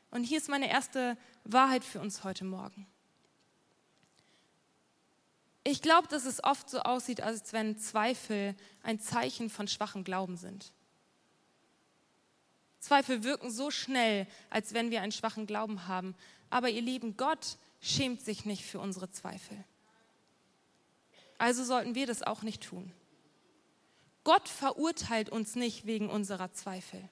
Und 0.10 0.24
hier 0.24 0.38
ist 0.38 0.50
meine 0.50 0.70
erste 0.70 1.18
Wahrheit 1.44 1.84
für 1.84 2.00
uns 2.02 2.24
heute 2.24 2.44
Morgen. 2.44 2.86
Ich 5.64 5.82
glaube, 5.82 6.08
dass 6.08 6.26
es 6.26 6.44
oft 6.44 6.70
so 6.70 6.80
aussieht, 6.80 7.22
als 7.22 7.54
wenn 7.54 7.78
Zweifel 7.78 8.56
ein 8.84 9.00
Zeichen 9.00 9.50
von 9.50 9.68
schwachem 9.68 10.04
Glauben 10.04 10.36
sind. 10.36 10.74
Zweifel 12.80 13.24
wirken 13.24 13.52
so 13.52 13.70
schnell, 13.70 14.28
als 14.50 14.74
wenn 14.74 14.90
wir 14.90 15.02
einen 15.02 15.12
schwachen 15.12 15.46
Glauben 15.46 15.88
haben. 15.88 16.16
Aber 16.50 16.70
ihr 16.70 16.82
lieben 16.82 17.16
Gott 17.16 17.58
schämt 17.82 18.22
sich 18.22 18.46
nicht 18.46 18.64
für 18.64 18.80
unsere 18.80 19.10
Zweifel. 19.10 19.64
Also 21.38 21.64
sollten 21.64 21.96
wir 21.96 22.06
das 22.06 22.22
auch 22.22 22.44
nicht 22.44 22.64
tun. 22.64 22.94
Gott 24.24 24.48
verurteilt 24.48 25.30
uns 25.30 25.56
nicht 25.56 25.88
wegen 25.88 26.10
unserer 26.10 26.54
Zweifel. 26.54 27.10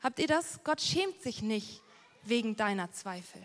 Habt 0.00 0.18
ihr 0.18 0.26
das? 0.26 0.60
Gott 0.64 0.80
schämt 0.80 1.20
sich 1.22 1.42
nicht 1.42 1.82
wegen 2.24 2.56
deiner 2.56 2.90
Zweifel. 2.92 3.42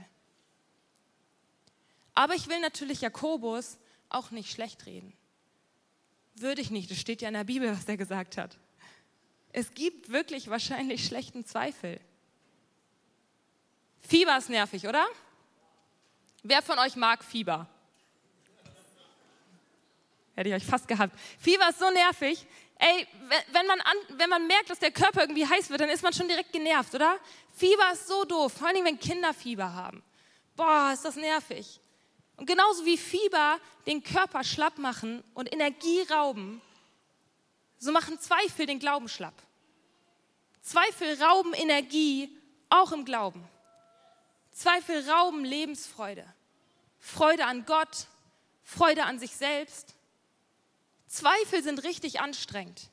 Aber 2.14 2.36
ich 2.36 2.48
will 2.48 2.60
natürlich 2.62 3.02
Jakobus 3.02 3.78
auch 4.10 4.32
nicht 4.32 4.52
schlecht 4.52 4.86
reden. 4.86 5.14
Würde 6.36 6.62
ich 6.62 6.72
nicht, 6.72 6.90
das 6.90 6.98
steht 6.98 7.22
ja 7.22 7.28
in 7.28 7.34
der 7.34 7.44
Bibel, 7.44 7.72
was 7.72 7.86
er 7.86 7.98
gesagt 7.98 8.38
hat. 8.38 8.58
Es 9.52 9.74
gibt 9.74 10.12
wirklich 10.12 10.50
wahrscheinlich 10.50 11.06
schlechten 11.06 11.46
Zweifel. 11.46 12.00
Fieber 14.00 14.38
ist 14.38 14.50
nervig, 14.50 14.88
oder? 14.88 15.06
Wer 16.44 16.62
von 16.62 16.80
euch 16.80 16.96
mag 16.96 17.24
Fieber? 17.24 17.68
Hätte 20.34 20.50
ich 20.50 20.56
euch 20.56 20.66
fast 20.66 20.88
gehabt. 20.88 21.14
Fieber 21.40 21.70
ist 21.70 21.80
so 21.80 21.90
nervig. 21.92 22.46
Ey, 22.80 23.08
wenn 23.52 23.68
man, 23.68 23.80
an, 23.82 23.98
wenn 24.18 24.30
man 24.30 24.48
merkt, 24.48 24.72
dass 24.72 24.80
der 24.80 24.92
Körper 24.92 25.22
irgendwie 25.22 25.46
heiß 25.46 25.70
wird, 25.70 25.82
dann 25.82 25.90
ist 25.90 26.02
man 26.02 26.14
schon 26.14 26.28
direkt 26.28 26.52
genervt, 26.52 26.96
oder? 26.96 27.20
Fieber 27.54 27.92
ist 27.94 28.08
so 28.08 28.24
doof, 28.24 28.54
vor 28.54 28.68
allem 28.68 28.84
wenn 28.86 29.00
Kinder 29.00 29.36
Fieber 29.36 29.72
haben. 29.72 30.02
Boah, 30.56 30.92
ist 30.92 31.06
das 31.06 31.16
nervig. 31.16 31.80
Und 32.38 32.48
genauso 32.48 32.84
wie 32.86 32.98
Fieber 32.98 33.60
den 33.86 34.04
Körper 34.04 34.44
schlapp 34.44 34.80
machen 34.80 35.24
und 35.36 35.54
Energie 35.54 36.02
rauben, 36.10 36.60
so 37.78 37.92
machen 37.92 38.20
Zweifel 38.20 38.66
den 38.66 38.80
Glauben 38.80 39.10
schlapp. 39.10 39.36
Zweifel 40.62 41.22
rauben 41.22 41.54
Energie, 41.54 42.36
auch 42.70 42.92
im 42.94 43.06
Glauben. 43.06 43.48
Zweifel 44.51 45.10
rauben 45.10 45.46
Lebensfreude. 45.46 46.25
Freude 47.00 47.46
an 47.46 47.65
Gott, 47.65 48.08
Freude 48.63 49.05
an 49.05 49.20
sich 49.20 49.36
selbst. 49.36 49.96
Zweifel 51.08 51.63
sind 51.63 51.84
richtig 51.84 52.22
anstrengend. 52.22 52.89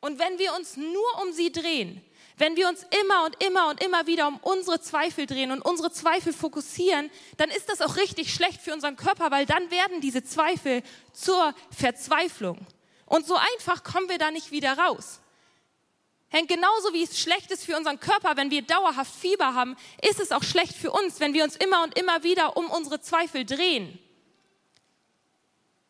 Und 0.00 0.18
wenn 0.18 0.38
wir 0.38 0.54
uns 0.54 0.76
nur 0.76 1.22
um 1.22 1.32
sie 1.32 1.52
drehen, 1.52 2.02
wenn 2.38 2.56
wir 2.56 2.68
uns 2.68 2.86
immer 3.02 3.26
und 3.26 3.44
immer 3.44 3.68
und 3.68 3.84
immer 3.84 4.06
wieder 4.06 4.26
um 4.26 4.38
unsere 4.38 4.80
Zweifel 4.80 5.26
drehen 5.26 5.52
und 5.52 5.60
unsere 5.60 5.92
Zweifel 5.92 6.32
fokussieren, 6.32 7.10
dann 7.36 7.50
ist 7.50 7.68
das 7.68 7.82
auch 7.82 7.96
richtig 7.96 8.32
schlecht 8.32 8.62
für 8.62 8.72
unseren 8.72 8.96
Körper, 8.96 9.30
weil 9.30 9.44
dann 9.44 9.70
werden 9.70 10.00
diese 10.00 10.24
Zweifel 10.24 10.82
zur 11.12 11.54
Verzweiflung. 11.70 12.66
Und 13.04 13.26
so 13.26 13.36
einfach 13.36 13.84
kommen 13.84 14.08
wir 14.08 14.16
da 14.16 14.30
nicht 14.30 14.52
wieder 14.52 14.78
raus. 14.78 15.20
Hängt 16.30 16.48
genauso 16.48 16.92
wie 16.92 17.02
es 17.02 17.18
schlecht 17.18 17.50
ist 17.50 17.64
für 17.64 17.76
unseren 17.76 17.98
Körper, 17.98 18.36
wenn 18.36 18.52
wir 18.52 18.62
dauerhaft 18.62 19.12
Fieber 19.12 19.54
haben, 19.54 19.76
ist 20.00 20.20
es 20.20 20.30
auch 20.30 20.44
schlecht 20.44 20.76
für 20.76 20.92
uns, 20.92 21.18
wenn 21.18 21.34
wir 21.34 21.42
uns 21.42 21.56
immer 21.56 21.82
und 21.82 21.98
immer 21.98 22.22
wieder 22.22 22.56
um 22.56 22.70
unsere 22.70 23.00
Zweifel 23.00 23.44
drehen. 23.44 23.98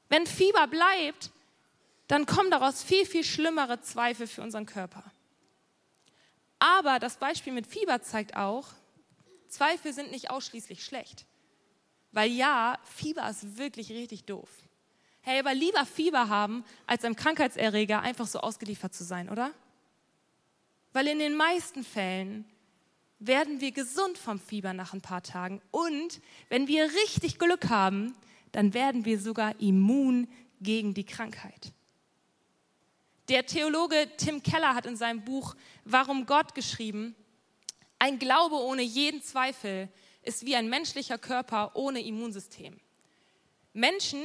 Wenn 0.09 0.27
Fieber 0.27 0.67
bleibt, 0.67 1.31
dann 2.09 2.25
kommen 2.25 2.51
daraus 2.51 2.83
viel, 2.83 3.05
viel 3.05 3.23
schlimmere 3.23 3.83
Zweifel 3.83 4.27
für 4.27 4.43
unseren 4.43 4.65
Körper. 4.65 5.05
Aber 6.59 6.99
das 6.99 7.17
Beispiel 7.17 7.53
mit 7.53 7.67
Fieber 7.67 8.01
zeigt 8.01 8.35
auch, 8.35 8.69
Zweifel 9.49 9.93
sind 9.93 10.11
nicht 10.11 10.31
ausschließlich 10.31 10.85
schlecht. 10.85 11.27
Weil 12.13 12.31
ja, 12.31 12.79
Fieber 12.85 13.29
ist 13.29 13.59
wirklich 13.59 13.91
richtig 13.91 14.25
doof. 14.25 14.49
Hey, 15.21 15.39
aber 15.39 15.53
lieber 15.53 15.85
Fieber 15.85 16.29
haben, 16.29 16.65
als 16.87 17.05
einem 17.05 17.15
Krankheitserreger 17.15 18.01
einfach 18.01 18.27
so 18.27 18.41
ausgeliefert 18.41 18.95
zu 18.95 19.05
sein, 19.05 19.29
oder? 19.29 19.53
Weil 20.93 21.07
in 21.09 21.19
den 21.19 21.37
meisten 21.37 21.85
Fällen 21.85 22.45
werden 23.19 23.61
wir 23.61 23.71
gesund 23.71 24.19
vom 24.19 24.41
Fieber 24.41 24.73
nach 24.73 24.93
ein 24.93 25.03
paar 25.03 25.23
Tagen. 25.23 25.61
Und 25.71 26.21
wenn 26.49 26.67
wir 26.67 26.91
richtig 27.05 27.39
Glück 27.39 27.69
haben, 27.69 28.15
dann 28.53 28.75
werden 28.75 29.05
wir 29.05 29.21
sogar 29.21 29.61
immun 29.61 30.27
gegen 30.61 30.95
die 30.95 31.05
Krankheit. 31.05 31.73
Der 33.29 33.47
Theologe 33.47 34.09
Tim 34.17 34.43
Keller 34.43 34.75
hat 34.75 34.87
in 34.87 34.97
seinem 34.97 35.25
Buch 35.25 35.55
Warum 35.85 36.27
Gott 36.27 36.55
geschrieben, 36.55 37.15
ein 37.99 38.19
Glaube 38.19 38.57
ohne 38.57 38.83
jeden 38.83 39.23
Zweifel 39.23 39.89
ist 40.23 40.45
wie 40.47 40.57
ein 40.57 40.69
menschlicher 40.69 41.19
Körper 41.19 41.77
ohne 41.77 42.01
Immunsystem. 42.01 42.81
Menschen, 43.73 44.21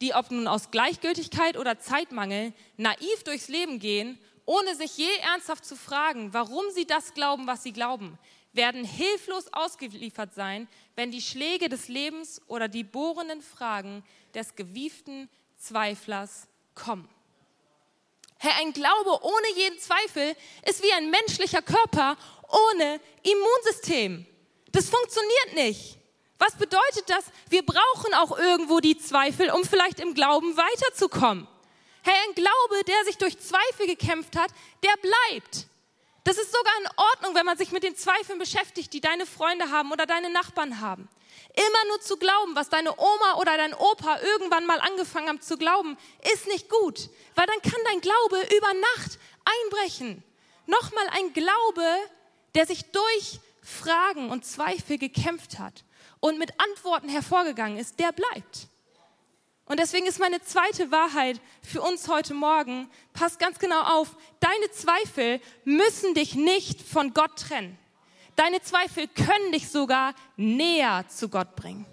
die 0.00 0.12
ob 0.12 0.30
nun 0.30 0.48
aus 0.48 0.70
Gleichgültigkeit 0.70 1.56
oder 1.56 1.78
Zeitmangel 1.78 2.52
naiv 2.76 3.22
durchs 3.24 3.48
Leben 3.48 3.78
gehen 3.78 4.18
ohne 4.44 4.74
sich 4.74 4.96
je 4.96 5.16
ernsthaft 5.22 5.64
zu 5.64 5.76
fragen, 5.76 6.32
warum 6.32 6.64
sie 6.70 6.86
das 6.86 7.14
glauben, 7.14 7.46
was 7.46 7.62
sie 7.62 7.72
glauben, 7.72 8.18
werden 8.52 8.84
hilflos 8.84 9.52
ausgeliefert 9.52 10.34
sein, 10.34 10.68
wenn 10.94 11.10
die 11.10 11.22
Schläge 11.22 11.68
des 11.68 11.88
Lebens 11.88 12.40
oder 12.48 12.68
die 12.68 12.84
bohrenden 12.84 13.40
Fragen 13.40 14.04
des 14.34 14.54
gewieften 14.54 15.28
Zweiflers 15.58 16.48
kommen. 16.74 17.08
Herr, 18.38 18.56
ein 18.56 18.72
Glaube 18.72 19.22
ohne 19.22 19.48
jeden 19.54 19.78
Zweifel 19.78 20.34
ist 20.68 20.82
wie 20.82 20.92
ein 20.92 21.10
menschlicher 21.10 21.62
Körper 21.62 22.16
ohne 22.48 23.00
Immunsystem. 23.22 24.26
Das 24.72 24.90
funktioniert 24.90 25.54
nicht. 25.54 25.98
Was 26.38 26.56
bedeutet 26.56 27.04
das? 27.06 27.24
Wir 27.48 27.64
brauchen 27.64 28.14
auch 28.14 28.36
irgendwo 28.36 28.80
die 28.80 28.98
Zweifel, 28.98 29.50
um 29.50 29.64
vielleicht 29.64 30.00
im 30.00 30.12
Glauben 30.12 30.56
weiterzukommen. 30.56 31.46
Hey, 32.02 32.14
ein 32.28 32.34
Glaube, 32.34 32.84
der 32.86 33.04
sich 33.04 33.16
durch 33.18 33.38
Zweifel 33.38 33.86
gekämpft 33.86 34.36
hat, 34.36 34.50
der 34.82 34.94
bleibt. 34.96 35.66
Das 36.24 36.38
ist 36.38 36.52
sogar 36.52 36.72
in 36.80 36.88
Ordnung, 36.96 37.34
wenn 37.34 37.46
man 37.46 37.58
sich 37.58 37.72
mit 37.72 37.82
den 37.82 37.96
Zweifeln 37.96 38.38
beschäftigt, 38.38 38.92
die 38.92 39.00
deine 39.00 39.26
Freunde 39.26 39.70
haben 39.70 39.90
oder 39.90 40.06
deine 40.06 40.30
Nachbarn 40.30 40.80
haben. 40.80 41.08
Immer 41.54 41.88
nur 41.88 42.00
zu 42.00 42.16
glauben, 42.16 42.54
was 42.54 42.68
deine 42.68 42.92
Oma 42.92 43.34
oder 43.38 43.56
dein 43.56 43.74
Opa 43.74 44.20
irgendwann 44.20 44.66
mal 44.66 44.80
angefangen 44.80 45.28
haben 45.28 45.40
zu 45.40 45.56
glauben, 45.56 45.98
ist 46.32 46.46
nicht 46.46 46.68
gut, 46.68 47.10
weil 47.34 47.46
dann 47.46 47.62
kann 47.62 47.80
dein 47.86 48.00
Glaube 48.00 48.40
über 48.56 48.72
Nacht 48.96 49.18
einbrechen. 49.64 50.22
Nochmal 50.66 51.08
ein 51.12 51.32
Glaube, 51.32 51.84
der 52.54 52.66
sich 52.66 52.84
durch 52.92 53.40
Fragen 53.62 54.30
und 54.30 54.46
Zweifel 54.46 54.98
gekämpft 54.98 55.58
hat 55.58 55.84
und 56.20 56.38
mit 56.38 56.52
Antworten 56.60 57.08
hervorgegangen 57.08 57.78
ist, 57.78 57.98
der 57.98 58.12
bleibt. 58.12 58.68
Und 59.64 59.78
deswegen 59.78 60.06
ist 60.06 60.18
meine 60.18 60.42
zweite 60.42 60.90
Wahrheit 60.90 61.40
für 61.62 61.80
uns 61.82 62.08
heute 62.08 62.34
Morgen, 62.34 62.90
passt 63.12 63.38
ganz 63.38 63.58
genau 63.58 63.80
auf, 63.80 64.16
deine 64.40 64.70
Zweifel 64.72 65.40
müssen 65.64 66.14
dich 66.14 66.34
nicht 66.34 66.82
von 66.82 67.14
Gott 67.14 67.38
trennen. 67.38 67.78
Deine 68.36 68.60
Zweifel 68.62 69.08
können 69.08 69.52
dich 69.52 69.68
sogar 69.68 70.14
näher 70.36 71.04
zu 71.08 71.28
Gott 71.28 71.54
bringen. 71.54 71.86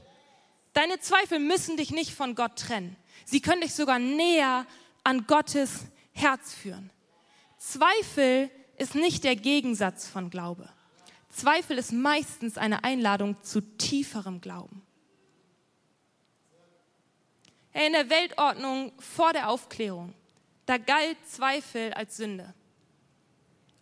Deine 0.73 0.99
Zweifel 0.99 1.39
müssen 1.39 1.77
dich 1.77 1.91
nicht 1.91 2.12
von 2.12 2.36
Gott 2.36 2.58
trennen. 2.58 2.95
Sie 3.25 3.41
können 3.41 3.62
dich 3.62 3.75
sogar 3.75 3.99
näher 3.99 4.65
an 5.03 5.27
Gottes 5.27 5.86
Herz 6.13 6.53
führen. 6.53 6.91
Zweifel 7.58 8.49
ist 8.77 8.95
nicht 8.95 9.23
der 9.23 9.36
Gegensatz 9.36 10.08
von 10.08 10.29
Glaube. 10.29 10.69
Zweifel 11.29 11.77
ist 11.77 11.91
meistens 11.91 12.58
eine 12.58 12.84
Einladung 12.84 13.36
zu 13.43 13.62
tieferem 13.62 14.41
Glauben. 14.41 14.82
In 17.73 17.93
der 17.93 18.10
Weltordnung 18.10 18.91
vor 18.99 19.32
der 19.34 19.49
Aufklärung, 19.49 20.13
da 20.65 20.77
galt 20.77 21.17
Zweifel 21.27 21.93
als 21.93 22.17
Sünde, 22.17 22.53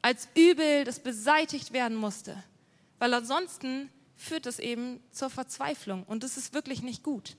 als 0.02 0.28
Übel, 0.36 0.84
das 0.84 1.00
beseitigt 1.00 1.74
werden 1.74 1.98
musste, 1.98 2.42
weil 3.00 3.14
ansonsten 3.14 3.90
führt 4.16 4.46
es 4.46 4.60
eben 4.60 5.02
zur 5.12 5.30
Verzweiflung 5.30 6.04
und 6.04 6.24
das 6.24 6.38
ist 6.38 6.54
wirklich 6.54 6.82
nicht 6.82 7.04
gut. 7.04 7.38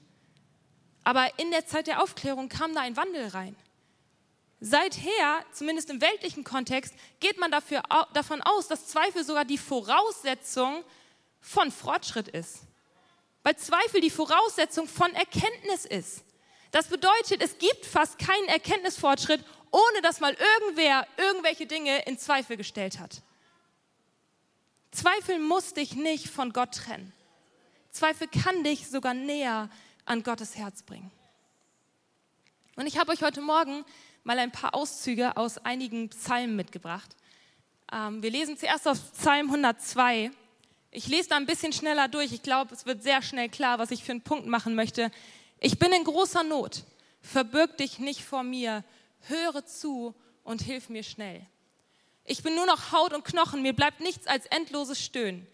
Aber 1.04 1.38
in 1.38 1.50
der 1.50 1.66
Zeit 1.66 1.86
der 1.86 2.02
Aufklärung 2.02 2.48
kam 2.48 2.74
da 2.74 2.80
ein 2.80 2.96
Wandel 2.96 3.28
rein. 3.28 3.56
Seither, 4.60 5.44
zumindest 5.52 5.88
im 5.90 6.00
weltlichen 6.00 6.44
Kontext, 6.44 6.94
geht 7.20 7.38
man 7.38 7.50
dafür, 7.50 7.82
davon 8.12 8.42
aus, 8.42 8.68
dass 8.68 8.88
Zweifel 8.88 9.24
sogar 9.24 9.44
die 9.44 9.58
Voraussetzung 9.58 10.82
von 11.40 11.70
Fortschritt 11.70 12.28
ist. 12.28 12.64
Weil 13.44 13.56
Zweifel 13.56 14.00
die 14.00 14.10
Voraussetzung 14.10 14.88
von 14.88 15.14
Erkenntnis 15.14 15.84
ist. 15.84 16.24
Das 16.70 16.88
bedeutet, 16.88 17.42
es 17.42 17.58
gibt 17.58 17.86
fast 17.86 18.18
keinen 18.18 18.48
Erkenntnisfortschritt, 18.48 19.44
ohne 19.70 20.02
dass 20.02 20.20
mal 20.20 20.34
irgendwer 20.34 21.06
irgendwelche 21.16 21.66
Dinge 21.66 22.02
in 22.02 22.18
Zweifel 22.18 22.56
gestellt 22.56 22.98
hat. 22.98 23.22
Zweifel 24.90 25.38
muss 25.38 25.74
dich 25.74 25.94
nicht 25.94 26.28
von 26.28 26.52
Gott 26.52 26.74
trennen. 26.74 27.12
Zweifel 27.90 28.28
kann 28.28 28.64
dich 28.64 28.88
sogar 28.88 29.14
näher 29.14 29.70
an 30.04 30.22
Gottes 30.22 30.56
Herz 30.56 30.82
bringen. 30.82 31.10
Und 32.76 32.86
ich 32.86 32.98
habe 32.98 33.12
euch 33.12 33.22
heute 33.22 33.40
Morgen 33.40 33.84
mal 34.24 34.38
ein 34.38 34.52
paar 34.52 34.74
Auszüge 34.74 35.36
aus 35.36 35.58
einigen 35.58 36.10
Psalmen 36.10 36.56
mitgebracht. 36.56 37.16
Ähm, 37.92 38.22
wir 38.22 38.30
lesen 38.30 38.56
zuerst 38.56 38.86
aus 38.86 39.00
Psalm 39.12 39.46
102. 39.46 40.30
Ich 40.90 41.08
lese 41.08 41.30
da 41.30 41.36
ein 41.36 41.46
bisschen 41.46 41.72
schneller 41.72 42.08
durch. 42.08 42.32
Ich 42.32 42.42
glaube, 42.42 42.74
es 42.74 42.86
wird 42.86 43.02
sehr 43.02 43.20
schnell 43.22 43.48
klar, 43.48 43.78
was 43.78 43.90
ich 43.90 44.04
für 44.04 44.12
einen 44.12 44.22
Punkt 44.22 44.46
machen 44.46 44.74
möchte. 44.74 45.10
Ich 45.60 45.78
bin 45.78 45.92
in 45.92 46.04
großer 46.04 46.44
Not. 46.44 46.84
Verbirg 47.20 47.76
dich 47.78 47.98
nicht 47.98 48.22
vor 48.22 48.42
mir. 48.42 48.84
Höre 49.22 49.66
zu 49.66 50.14
und 50.44 50.62
hilf 50.62 50.88
mir 50.88 51.02
schnell. 51.02 51.44
Ich 52.24 52.42
bin 52.42 52.54
nur 52.54 52.66
noch 52.66 52.92
Haut 52.92 53.12
und 53.12 53.24
Knochen. 53.24 53.62
Mir 53.62 53.72
bleibt 53.72 54.00
nichts 54.00 54.26
als 54.26 54.46
endloses 54.46 55.02
Stöhnen. 55.02 55.46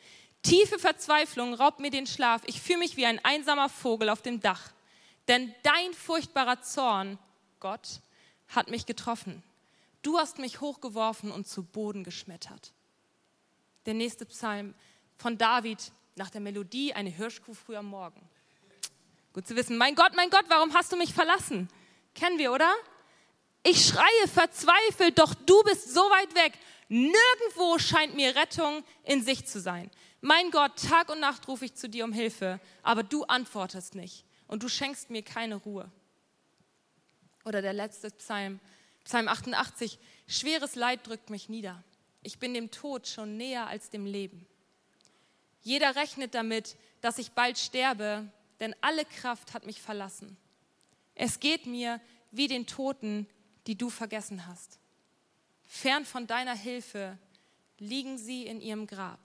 Tiefe 0.43 0.79
Verzweiflung 0.79 1.55
raubt 1.55 1.81
mir 1.81 1.91
den 1.91 2.07
Schlaf. 2.07 2.43
Ich 2.47 2.61
fühle 2.61 2.81
mich 2.81 2.97
wie 2.97 3.07
ein 3.07 3.25
einsamer 3.25 3.69
Vogel 3.69 4.11
auf 4.11 4.21
dem 4.21 4.41
Dach. 4.41 4.73
Denn 5.29 5.55
dein 5.63 5.95
furchtbarer 5.95 6.61
Zorn, 6.61 7.19
Gott, 7.61 8.01
hat 8.49 8.69
mich 8.71 8.85
getroffen. 8.85 9.43
Du 10.03 10.19
hast 10.19 10.39
mich 10.39 10.61
hochgeworfen 10.61 11.33
und 11.33 11.49
zu 11.49 11.65
Boden 11.65 12.05
geschmettert. 12.05 12.75
Der 13.87 13.95
nächste 13.95 14.27
Psalm 14.27 14.75
von 15.17 15.39
David 15.39 15.93
nach 16.17 16.29
der 16.29 16.43
Melodie 16.43 16.93
Eine 16.93 17.11
Hirschkuh 17.11 17.55
früh 17.55 17.77
am 17.77 17.87
Morgen. 17.87 18.21
Gut 19.35 19.49
zu 19.49 19.57
wissen. 19.57 19.77
Mein 19.77 19.97
Gott, 19.97 20.15
mein 20.15 20.31
Gott, 20.31 20.45
warum 20.49 20.73
hast 20.75 20.93
du 20.93 20.97
mich 20.97 21.13
verlassen? 21.13 21.69
Kennen 22.15 22.39
wir, 22.39 22.53
oder? 22.53 22.73
Ich 23.65 23.85
schreie 23.85 24.29
verzweifelt, 24.33 25.19
doch 25.19 25.35
du 25.35 25.61
bist 25.65 25.93
so 25.93 26.01
weit 26.03 26.35
weg. 26.37 26.53
Nirgendwo 26.89 27.79
scheint 27.79 28.15
mir 28.15 28.37
Rettung 28.37 28.85
in 29.03 29.25
Sicht 29.25 29.49
zu 29.49 29.61
sein. 29.61 29.91
Mein 30.21 30.53
Gott, 30.53 30.73
Tag 30.89 31.11
und 31.11 31.19
Nacht 31.19 31.49
rufe 31.49 31.65
ich 31.65 31.75
zu 31.75 31.89
dir 31.89 32.05
um 32.05 32.13
Hilfe, 32.13 32.61
aber 32.83 33.03
du 33.03 33.25
antwortest 33.25 33.97
nicht 33.97 34.25
und 34.47 34.63
du 34.63 34.69
schenkst 34.69 35.11
mir 35.11 35.23
keine 35.23 35.57
Ruhe. 35.57 35.91
Oder 37.45 37.61
der 37.61 37.73
letzte 37.73 38.11
Psalm, 38.11 38.61
Psalm 39.03 39.27
88. 39.27 39.99
Schweres 40.29 40.77
Leid 40.77 41.07
drückt 41.07 41.31
mich 41.31 41.49
nieder. 41.49 41.83
Ich 42.23 42.39
bin 42.39 42.55
dem 42.55 42.71
Tod 42.71 43.09
schon 43.09 43.37
näher 43.37 43.67
als 43.67 43.91
dem 43.91 44.07
Leben. 44.07 44.47
Jeder 45.63 45.97
rechnet 45.97 46.35
damit, 46.35 46.77
dass 47.01 47.19
ich 47.19 47.33
bald 47.33 47.59
sterbe, 47.59 48.31
denn 48.61 48.75
alle 48.81 49.05
Kraft 49.05 49.55
hat 49.55 49.67
mich 49.67 49.81
verlassen. 49.81 50.37
Es 51.15 51.41
geht 51.41 51.67
mir 51.67 52.01
wie 52.31 52.49
den 52.49 52.67
Toten, 52.67 53.29
die 53.67 53.77
du 53.77 53.91
vergessen 53.91 54.47
hast. 54.47 54.79
Fern 55.67 56.05
von 56.05 56.27
deiner 56.27 56.55
Hilfe 56.55 57.19
liegen 57.79 58.19
sie 58.19 58.47
in 58.47 58.61
ihrem 58.61 58.87
Grab. 58.87 59.21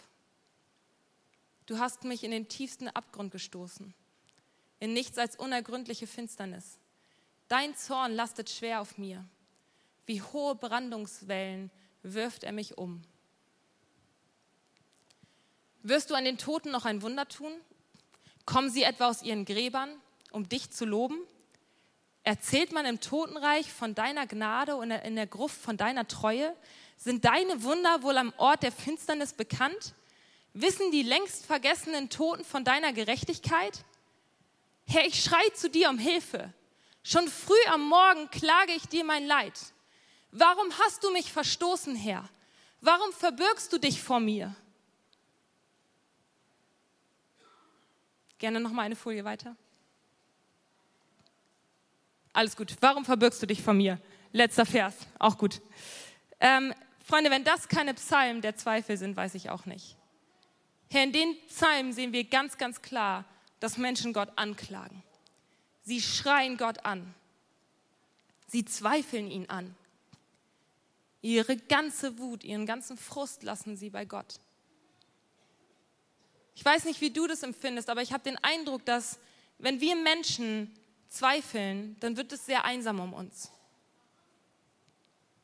du 1.65 1.77
hast 1.77 2.03
mich 2.03 2.23
in 2.23 2.31
den 2.31 2.47
tiefsten 2.47 2.87
Abgrund 2.87 3.31
gestoßen, 3.31 3.93
in 4.79 4.93
nichts 4.93 5.19
als 5.19 5.35
unergründliche 5.35 6.07
Finsternis. 6.07 6.79
Dein 7.47 7.75
Zorn 7.75 8.13
lastet 8.13 8.49
schwer 8.49 8.81
auf 8.81 8.97
mir. 8.97 9.23
Wie 10.07 10.21
hohe 10.21 10.55
Brandungswellen 10.55 11.69
wirft 12.01 12.43
er 12.43 12.53
mich 12.53 12.79
um. 12.79 13.03
Wirst 15.83 16.09
du 16.09 16.15
an 16.15 16.25
den 16.25 16.39
Toten 16.39 16.71
noch 16.71 16.85
ein 16.85 17.03
Wunder 17.03 17.27
tun? 17.27 17.53
Kommen 18.45 18.69
sie 18.69 18.83
etwa 18.83 19.07
aus 19.07 19.21
ihren 19.21 19.45
Gräbern, 19.45 19.89
um 20.31 20.47
dich 20.47 20.71
zu 20.71 20.85
loben? 20.85 21.17
Erzählt 22.23 22.71
man 22.71 22.85
im 22.85 22.99
Totenreich 22.99 23.71
von 23.71 23.95
deiner 23.95 24.27
Gnade 24.27 24.75
und 24.75 24.91
in 24.91 25.15
der 25.15 25.27
Gruft 25.27 25.59
von 25.59 25.77
deiner 25.77 26.07
Treue? 26.07 26.55
Sind 26.97 27.25
deine 27.25 27.63
Wunder 27.63 28.03
wohl 28.03 28.17
am 28.17 28.33
Ort 28.37 28.63
der 28.63 28.71
Finsternis 28.71 29.33
bekannt? 29.33 29.93
Wissen 30.53 30.91
die 30.91 31.03
längst 31.03 31.45
vergessenen 31.45 32.09
Toten 32.09 32.43
von 32.43 32.63
deiner 32.63 32.91
Gerechtigkeit? 32.91 33.85
Herr, 34.85 35.05
ich 35.05 35.23
schrei 35.23 35.47
zu 35.53 35.69
dir 35.69 35.89
um 35.89 35.97
Hilfe. 35.97 36.53
Schon 37.03 37.27
früh 37.27 37.65
am 37.67 37.87
Morgen 37.87 38.29
klage 38.29 38.73
ich 38.73 38.87
dir 38.87 39.03
mein 39.03 39.25
Leid. 39.25 39.53
Warum 40.31 40.71
hast 40.79 41.03
du 41.03 41.11
mich 41.11 41.31
verstoßen, 41.31 41.95
Herr? 41.95 42.27
Warum 42.81 43.11
verbirgst 43.13 43.71
du 43.71 43.77
dich 43.77 44.01
vor 44.01 44.19
mir? 44.19 44.55
Gerne 48.39 48.59
noch 48.59 48.71
mal 48.71 48.83
eine 48.83 48.95
Folie 48.95 49.23
weiter. 49.23 49.55
Alles 52.33 52.55
gut. 52.55 52.75
Warum 52.79 53.05
verbirgst 53.05 53.41
du 53.41 53.45
dich 53.45 53.61
vor 53.61 53.73
mir? 53.73 53.99
Letzter 54.31 54.65
Vers, 54.65 54.95
auch 55.17 55.37
gut. 55.37 55.61
Ähm, 56.39 56.73
Freunde, 57.03 57.31
wenn 57.31 57.43
das 57.43 57.67
keine 57.67 57.93
Psalmen 57.95 58.41
der 58.41 58.55
Zweifel 58.55 58.95
sind, 58.97 59.17
weiß 59.17 59.35
ich 59.35 59.49
auch 59.49 59.65
nicht. 59.65 59.97
Herr, 60.89 61.03
in 61.03 61.11
den 61.11 61.35
Psalmen 61.47 61.91
sehen 61.91 62.13
wir 62.13 62.23
ganz, 62.23 62.57
ganz 62.57 62.81
klar, 62.81 63.25
dass 63.59 63.77
Menschen 63.77 64.13
Gott 64.13 64.29
anklagen. 64.37 65.03
Sie 65.81 66.01
schreien 66.01 66.57
Gott 66.57 66.85
an. 66.85 67.13
Sie 68.47 68.63
zweifeln 68.63 69.29
ihn 69.29 69.49
an. 69.49 69.75
Ihre 71.21 71.57
ganze 71.57 72.17
Wut, 72.19 72.43
ihren 72.43 72.65
ganzen 72.65 72.97
Frust 72.97 73.43
lassen 73.43 73.75
sie 73.75 73.89
bei 73.89 74.05
Gott. 74.05 74.39
Ich 76.59 76.65
weiß 76.65 76.83
nicht, 76.83 76.99
wie 76.99 77.09
du 77.09 77.25
das 77.25 77.41
empfindest, 77.43 77.89
aber 77.89 78.01
ich 78.01 78.11
habe 78.11 78.21
den 78.21 78.37
Eindruck, 78.43 78.83
dass 78.83 79.17
wenn 79.59 79.79
wir 79.79 79.95
Menschen 79.95 80.77
zweifeln, 81.07 81.95
dann 82.01 82.17
wird 82.17 82.33
es 82.33 82.45
sehr 82.45 82.65
einsam 82.65 82.99
um 82.99 83.13
uns. 83.13 83.49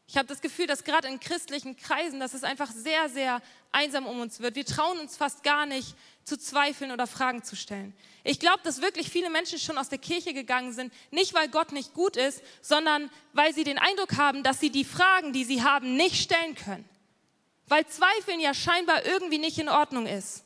Ich 0.09 0.17
habe 0.17 0.27
das 0.27 0.41
Gefühl, 0.41 0.67
dass 0.67 0.83
gerade 0.83 1.07
in 1.07 1.21
christlichen 1.21 1.77
Kreisen, 1.77 2.19
dass 2.19 2.33
es 2.33 2.43
einfach 2.43 2.69
sehr, 2.69 3.07
sehr 3.07 3.41
einsam 3.71 4.07
um 4.07 4.19
uns 4.19 4.41
wird. 4.41 4.55
Wir 4.55 4.65
trauen 4.65 4.99
uns 4.99 5.15
fast 5.15 5.43
gar 5.43 5.65
nicht 5.65 5.95
zu 6.25 6.37
zweifeln 6.37 6.91
oder 6.91 7.07
Fragen 7.07 7.45
zu 7.45 7.55
stellen. 7.55 7.95
Ich 8.25 8.41
glaube, 8.41 8.59
dass 8.65 8.81
wirklich 8.81 9.09
viele 9.09 9.29
Menschen 9.29 9.57
schon 9.57 9.77
aus 9.77 9.87
der 9.87 9.99
Kirche 9.99 10.33
gegangen 10.33 10.73
sind, 10.73 10.91
nicht 11.11 11.33
weil 11.33 11.47
Gott 11.47 11.71
nicht 11.71 11.93
gut 11.93 12.17
ist, 12.17 12.43
sondern 12.61 13.09
weil 13.31 13.53
sie 13.53 13.63
den 13.63 13.77
Eindruck 13.77 14.17
haben, 14.17 14.43
dass 14.43 14.59
sie 14.59 14.69
die 14.69 14.83
Fragen, 14.83 15.31
die 15.31 15.45
sie 15.45 15.63
haben, 15.63 15.95
nicht 15.95 16.21
stellen 16.21 16.55
können. 16.55 16.83
Weil 17.69 17.87
Zweifeln 17.87 18.41
ja 18.41 18.53
scheinbar 18.53 19.05
irgendwie 19.05 19.37
nicht 19.37 19.57
in 19.59 19.69
Ordnung 19.69 20.07
ist. 20.07 20.44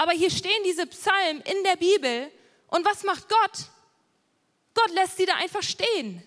Aber 0.00 0.12
hier 0.12 0.30
stehen 0.30 0.64
diese 0.64 0.86
Psalmen 0.86 1.42
in 1.42 1.62
der 1.62 1.76
Bibel 1.76 2.32
und 2.68 2.86
was 2.86 3.02
macht 3.02 3.28
Gott? 3.28 3.66
Gott 4.72 4.90
lässt 4.92 5.18
sie 5.18 5.26
da 5.26 5.34
einfach 5.34 5.62
stehen. 5.62 6.22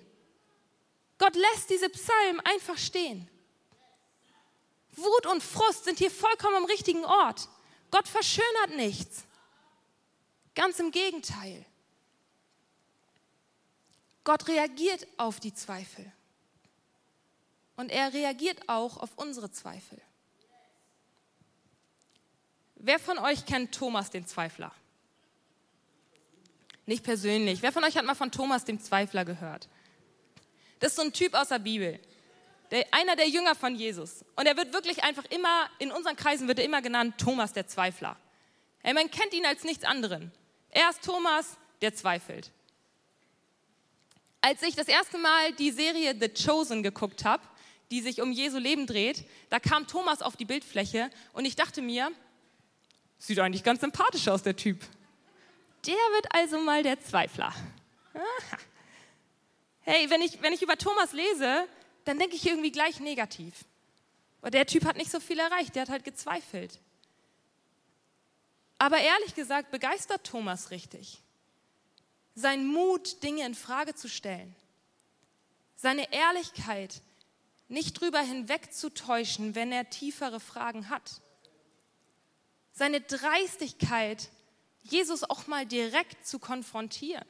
Gott 1.18 1.36
lässt 1.36 1.72
diese 1.72 1.90
Psalmen 1.90 2.40
einfach 2.42 2.78
stehen. 2.78 3.28
Wut 4.92 5.26
und 5.26 5.42
Frust 5.42 5.86
sind 5.86 5.98
hier 5.98 6.12
vollkommen 6.12 6.58
am 6.58 6.66
richtigen 6.66 7.04
Ort. 7.04 7.50
Gott 7.90 8.08
verschönert 8.08 8.76
nichts. 8.76 9.24
Ganz 10.54 10.78
im 10.78 10.92
Gegenteil. 10.92 11.66
Gott 14.24 14.48
reagiert 14.50 15.08
auf 15.18 15.40
die 15.40 15.56
Zweifel. 15.56 16.12
Und 17.76 17.90
er 17.90 18.14
reagiert 18.14 18.70
auch 18.70 18.98
auf 18.98 19.10
unsere 19.16 19.50
Zweifel. 19.50 20.00
Wer 22.86 23.00
von 23.00 23.18
euch 23.18 23.46
kennt 23.46 23.74
Thomas 23.74 24.10
den 24.10 24.26
Zweifler? 24.28 24.70
Nicht 26.86 27.06
persönlich. 27.06 27.62
Wer 27.62 27.72
von 27.72 27.82
euch 27.86 27.96
hat 27.96 28.04
mal 28.04 28.14
von 28.14 28.30
Thomas 28.30 28.66
dem 28.66 28.78
Zweifler 28.78 29.24
gehört? 29.24 29.70
Das 30.82 30.92
ist 30.92 30.98
so 30.98 31.04
ein 31.04 31.14
Typ 31.14 31.34
aus 31.34 31.48
der 31.48 31.60
Bibel. 31.60 31.98
Der, 32.72 32.86
einer 32.92 33.16
der 33.16 33.30
Jünger 33.30 33.56
von 33.56 33.74
Jesus. 33.74 34.26
Und 34.36 34.48
er 34.48 34.58
wird 34.58 34.74
wirklich 34.74 35.02
einfach 35.02 35.24
immer, 35.30 35.70
in 35.80 35.94
unseren 35.94 36.18
Kreisen 36.18 36.50
wird 36.50 36.60
er 36.60 36.66
immer 36.66 36.82
genannt 36.82 37.18
Thomas 37.18 37.54
der 37.54 37.68
Zweifler. 37.68 38.18
Hey, 38.80 38.94
man 38.94 39.10
kennt 39.10 39.34
ihn 39.34 39.46
als 39.46 39.64
nichts 39.64 39.86
anderen. 39.86 40.34
Er 40.70 40.90
ist 40.90 41.04
Thomas, 41.04 41.56
der 41.82 41.96
zweifelt. 41.96 42.52
Als 44.42 44.62
ich 44.62 44.76
das 44.76 44.90
erste 44.90 45.18
Mal 45.20 45.54
die 45.54 45.72
Serie 45.72 46.18
The 46.20 46.28
Chosen 46.28 46.84
geguckt 46.84 47.24
habe, 47.24 47.44
die 47.92 48.02
sich 48.02 48.22
um 48.22 48.34
Jesu 48.34 48.58
Leben 48.58 48.88
dreht, 48.88 49.24
da 49.50 49.62
kam 49.62 49.88
Thomas 49.88 50.22
auf 50.22 50.36
die 50.36 50.44
Bildfläche 50.44 51.10
und 51.32 51.46
ich 51.46 51.56
dachte 51.56 51.82
mir, 51.82 52.12
sieht 53.26 53.40
eigentlich 53.40 53.64
ganz 53.64 53.80
sympathisch 53.80 54.28
aus, 54.28 54.44
der 54.44 54.56
Typ. 54.56 54.82
Der 55.86 55.94
wird 55.94 56.34
also 56.34 56.60
mal 56.60 56.84
der 56.84 57.00
Zweifler. 57.00 57.54
Hey, 59.82 60.10
wenn 60.10 60.22
ich, 60.22 60.42
wenn 60.42 60.54
ich 60.54 60.62
über 60.62 60.78
Thomas 60.78 61.14
lese, 61.14 61.68
dann 62.06 62.20
denke 62.20 62.36
ich 62.36 62.46
irgendwie 62.46 62.72
gleich 62.72 63.00
negativ. 63.00 63.54
Aber 64.42 64.52
der 64.52 64.66
Typ 64.66 64.86
hat 64.86 64.98
nicht 64.98 65.12
so 65.12 65.20
viel 65.20 65.40
erreicht, 65.40 65.76
der 65.76 65.84
hat 65.84 65.90
halt 65.90 66.04
gezweifelt. 66.04 66.80
Aber 68.78 68.98
ehrlich 68.98 69.36
gesagt 69.36 69.72
begeistert 69.72 70.26
Thomas 70.26 70.72
richtig. 70.72 71.22
Sein 72.36 72.68
Mut, 72.68 73.24
Dinge 73.24 73.46
in 73.46 73.56
Frage 73.56 73.96
zu 73.96 74.10
stellen. 74.10 74.54
Seine 75.76 76.12
Ehrlichkeit, 76.12 77.02
nicht 77.70 78.00
drüber 78.00 78.20
hinwegzutäuschen, 78.20 79.56
wenn 79.56 79.72
er 79.72 79.90
tiefere 79.90 80.40
Fragen 80.40 80.90
hat. 80.90 81.22
Seine 82.74 83.02
Dreistigkeit, 83.02 84.30
Jesus 84.82 85.24
auch 85.24 85.48
mal 85.48 85.66
direkt 85.66 86.28
zu 86.28 86.40
konfrontieren. 86.40 87.26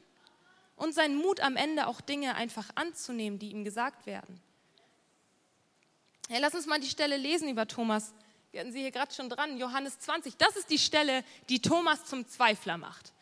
Und 0.76 0.94
sein 0.94 1.14
Mut 1.14 1.40
am 1.40 1.56
Ende 1.56 1.86
auch 1.86 2.00
Dinge 2.00 2.34
einfach 2.34 2.68
anzunehmen, 2.74 3.38
die 3.38 3.50
ihm 3.50 3.62
gesagt 3.62 4.06
werden. 4.06 4.40
Hey, 6.28 6.40
lass 6.40 6.54
uns 6.54 6.66
mal 6.66 6.80
die 6.80 6.88
Stelle 6.88 7.16
lesen 7.16 7.48
über 7.48 7.68
Thomas. 7.68 8.14
Wir 8.50 8.60
hatten 8.60 8.72
sie 8.72 8.80
hier 8.80 8.90
gerade 8.90 9.12
schon 9.12 9.28
dran, 9.28 9.58
Johannes 9.58 9.98
20. 10.00 10.36
Das 10.36 10.56
ist 10.56 10.70
die 10.70 10.78
Stelle, 10.78 11.22
die 11.48 11.60
Thomas 11.60 12.06
zum 12.06 12.26
Zweifler 12.26 12.78
macht. 12.78 13.12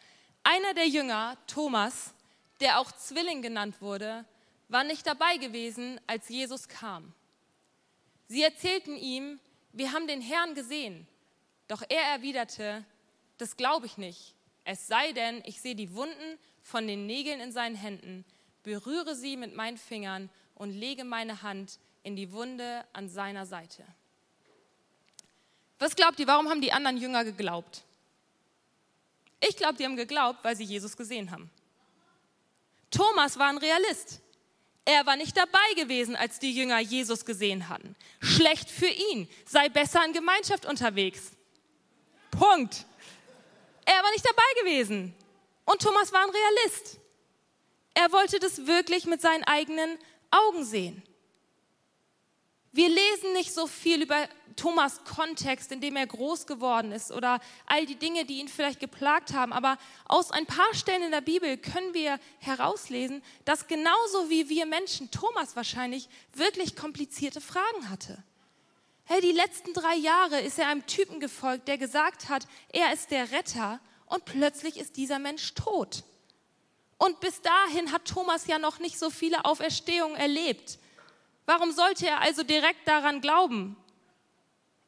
Einer 0.44 0.72
der 0.74 0.86
Jünger, 0.88 1.36
Thomas, 1.46 2.14
der 2.60 2.78
auch 2.78 2.92
Zwilling 2.92 3.42
genannt 3.42 3.80
wurde, 3.80 4.24
war 4.68 4.84
nicht 4.84 5.06
dabei 5.06 5.36
gewesen, 5.36 6.00
als 6.06 6.28
Jesus 6.28 6.68
kam. 6.68 7.12
Sie 8.28 8.42
erzählten 8.42 8.96
ihm, 8.96 9.40
wir 9.72 9.92
haben 9.92 10.06
den 10.06 10.20
Herrn 10.20 10.54
gesehen. 10.54 11.06
Doch 11.72 11.80
er 11.88 12.02
erwiderte, 12.02 12.84
das 13.38 13.56
glaube 13.56 13.86
ich 13.86 13.96
nicht. 13.96 14.34
Es 14.62 14.88
sei 14.88 15.12
denn, 15.12 15.42
ich 15.46 15.62
sehe 15.62 15.74
die 15.74 15.94
Wunden 15.94 16.38
von 16.60 16.86
den 16.86 17.06
Nägeln 17.06 17.40
in 17.40 17.50
seinen 17.50 17.76
Händen, 17.76 18.26
berühre 18.62 19.16
sie 19.16 19.38
mit 19.38 19.56
meinen 19.56 19.78
Fingern 19.78 20.28
und 20.54 20.70
lege 20.70 21.02
meine 21.02 21.40
Hand 21.40 21.78
in 22.02 22.14
die 22.14 22.30
Wunde 22.30 22.84
an 22.92 23.08
seiner 23.08 23.46
Seite. 23.46 23.86
Was 25.78 25.96
glaubt 25.96 26.20
ihr, 26.20 26.26
warum 26.26 26.50
haben 26.50 26.60
die 26.60 26.72
anderen 26.72 26.98
Jünger 26.98 27.24
geglaubt? 27.24 27.84
Ich 29.40 29.56
glaube, 29.56 29.78
die 29.78 29.86
haben 29.86 29.96
geglaubt, 29.96 30.44
weil 30.44 30.54
sie 30.54 30.64
Jesus 30.64 30.94
gesehen 30.94 31.30
haben. 31.30 31.50
Thomas 32.90 33.38
war 33.38 33.48
ein 33.48 33.56
Realist. 33.56 34.20
Er 34.84 35.06
war 35.06 35.16
nicht 35.16 35.34
dabei 35.38 35.72
gewesen, 35.76 36.16
als 36.16 36.38
die 36.38 36.52
Jünger 36.52 36.80
Jesus 36.80 37.24
gesehen 37.24 37.70
hatten. 37.70 37.96
Schlecht 38.20 38.68
für 38.68 38.90
ihn, 38.90 39.26
sei 39.46 39.70
besser 39.70 40.04
in 40.04 40.12
Gemeinschaft 40.12 40.66
unterwegs. 40.66 41.32
Punkt. 42.32 42.86
Er 43.84 44.02
war 44.02 44.10
nicht 44.10 44.26
dabei 44.26 44.62
gewesen. 44.62 45.14
Und 45.64 45.80
Thomas 45.80 46.12
war 46.12 46.22
ein 46.22 46.30
Realist. 46.30 46.98
Er 47.94 48.10
wollte 48.10 48.40
das 48.40 48.66
wirklich 48.66 49.06
mit 49.06 49.20
seinen 49.20 49.44
eigenen 49.44 49.98
Augen 50.30 50.64
sehen. 50.64 51.02
Wir 52.72 52.88
lesen 52.88 53.34
nicht 53.34 53.52
so 53.52 53.66
viel 53.66 54.02
über 54.02 54.28
Thomas 54.56 55.04
Kontext, 55.04 55.72
in 55.72 55.80
dem 55.80 55.96
er 55.96 56.06
groß 56.06 56.46
geworden 56.46 56.90
ist 56.92 57.12
oder 57.12 57.40
all 57.66 57.84
die 57.84 57.96
Dinge, 57.96 58.24
die 58.24 58.38
ihn 58.38 58.48
vielleicht 58.48 58.80
geplagt 58.80 59.34
haben, 59.34 59.52
aber 59.52 59.76
aus 60.06 60.30
ein 60.30 60.46
paar 60.46 60.72
Stellen 60.72 61.02
in 61.02 61.10
der 61.10 61.20
Bibel 61.20 61.56
können 61.58 61.92
wir 61.94 62.18
herauslesen, 62.38 63.22
dass 63.44 63.66
genauso 63.66 64.30
wie 64.30 64.48
wir 64.48 64.66
Menschen 64.66 65.10
Thomas 65.10 65.54
wahrscheinlich 65.54 66.08
wirklich 66.34 66.76
komplizierte 66.76 67.40
Fragen 67.40 67.90
hatte. 67.90 68.22
Hey, 69.04 69.20
die 69.20 69.32
letzten 69.32 69.74
drei 69.74 69.96
Jahre 69.96 70.40
ist 70.40 70.58
er 70.58 70.68
einem 70.68 70.86
Typen 70.86 71.20
gefolgt, 71.20 71.68
der 71.68 71.76
gesagt 71.76 72.28
hat, 72.28 72.46
er 72.72 72.92
ist 72.92 73.10
der 73.10 73.32
Retter 73.32 73.80
und 74.06 74.24
plötzlich 74.24 74.78
ist 74.78 74.96
dieser 74.96 75.18
Mensch 75.18 75.54
tot. 75.54 76.04
Und 76.98 77.18
bis 77.18 77.40
dahin 77.42 77.90
hat 77.90 78.04
Thomas 78.04 78.46
ja 78.46 78.58
noch 78.58 78.78
nicht 78.78 78.98
so 78.98 79.10
viele 79.10 79.44
Auferstehungen 79.44 80.16
erlebt. 80.16 80.78
Warum 81.46 81.72
sollte 81.72 82.06
er 82.06 82.20
also 82.20 82.44
direkt 82.44 82.86
daran 82.86 83.20
glauben? 83.20 83.76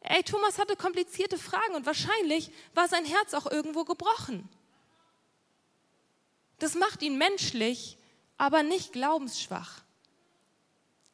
Ey, 0.00 0.22
Thomas 0.22 0.58
hatte 0.58 0.76
komplizierte 0.76 1.38
Fragen 1.38 1.74
und 1.74 1.86
wahrscheinlich 1.86 2.50
war 2.74 2.86
sein 2.86 3.04
Herz 3.04 3.34
auch 3.34 3.50
irgendwo 3.50 3.84
gebrochen. 3.84 4.48
Das 6.60 6.74
macht 6.74 7.02
ihn 7.02 7.18
menschlich, 7.18 7.96
aber 8.36 8.62
nicht 8.62 8.92
glaubensschwach. 8.92 9.82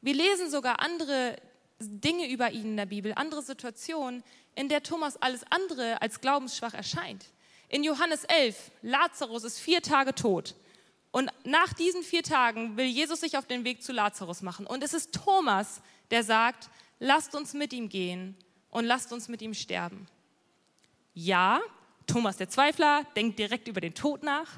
Wir 0.02 0.14
lesen 0.14 0.50
sogar 0.50 0.80
andere 0.80 1.36
Dinge 1.80 2.28
über 2.28 2.50
ihn 2.52 2.66
in 2.66 2.76
der 2.76 2.86
Bibel, 2.86 3.12
andere 3.14 3.42
Situationen, 3.42 4.22
in 4.54 4.68
der 4.68 4.82
Thomas 4.82 5.16
alles 5.16 5.44
andere 5.50 6.02
als 6.02 6.20
glaubensschwach 6.20 6.74
erscheint. 6.74 7.26
In 7.68 7.84
Johannes 7.84 8.24
11, 8.24 8.70
Lazarus 8.82 9.44
ist 9.44 9.58
vier 9.58 9.80
Tage 9.80 10.14
tot. 10.14 10.54
Und 11.12 11.30
nach 11.44 11.72
diesen 11.72 12.02
vier 12.02 12.22
Tagen 12.22 12.76
will 12.76 12.86
Jesus 12.86 13.20
sich 13.20 13.36
auf 13.36 13.46
den 13.46 13.64
Weg 13.64 13.82
zu 13.82 13.92
Lazarus 13.92 14.42
machen. 14.42 14.66
Und 14.66 14.84
es 14.84 14.92
ist 14.92 15.12
Thomas, 15.12 15.80
der 16.10 16.22
sagt, 16.22 16.68
lasst 16.98 17.34
uns 17.34 17.54
mit 17.54 17.72
ihm 17.72 17.88
gehen 17.88 18.36
und 18.70 18.84
lasst 18.84 19.12
uns 19.12 19.28
mit 19.28 19.42
ihm 19.42 19.54
sterben. 19.54 20.06
Ja, 21.14 21.60
Thomas 22.06 22.36
der 22.36 22.48
Zweifler 22.48 23.04
denkt 23.16 23.38
direkt 23.38 23.68
über 23.68 23.80
den 23.80 23.94
Tod 23.94 24.22
nach. 24.22 24.50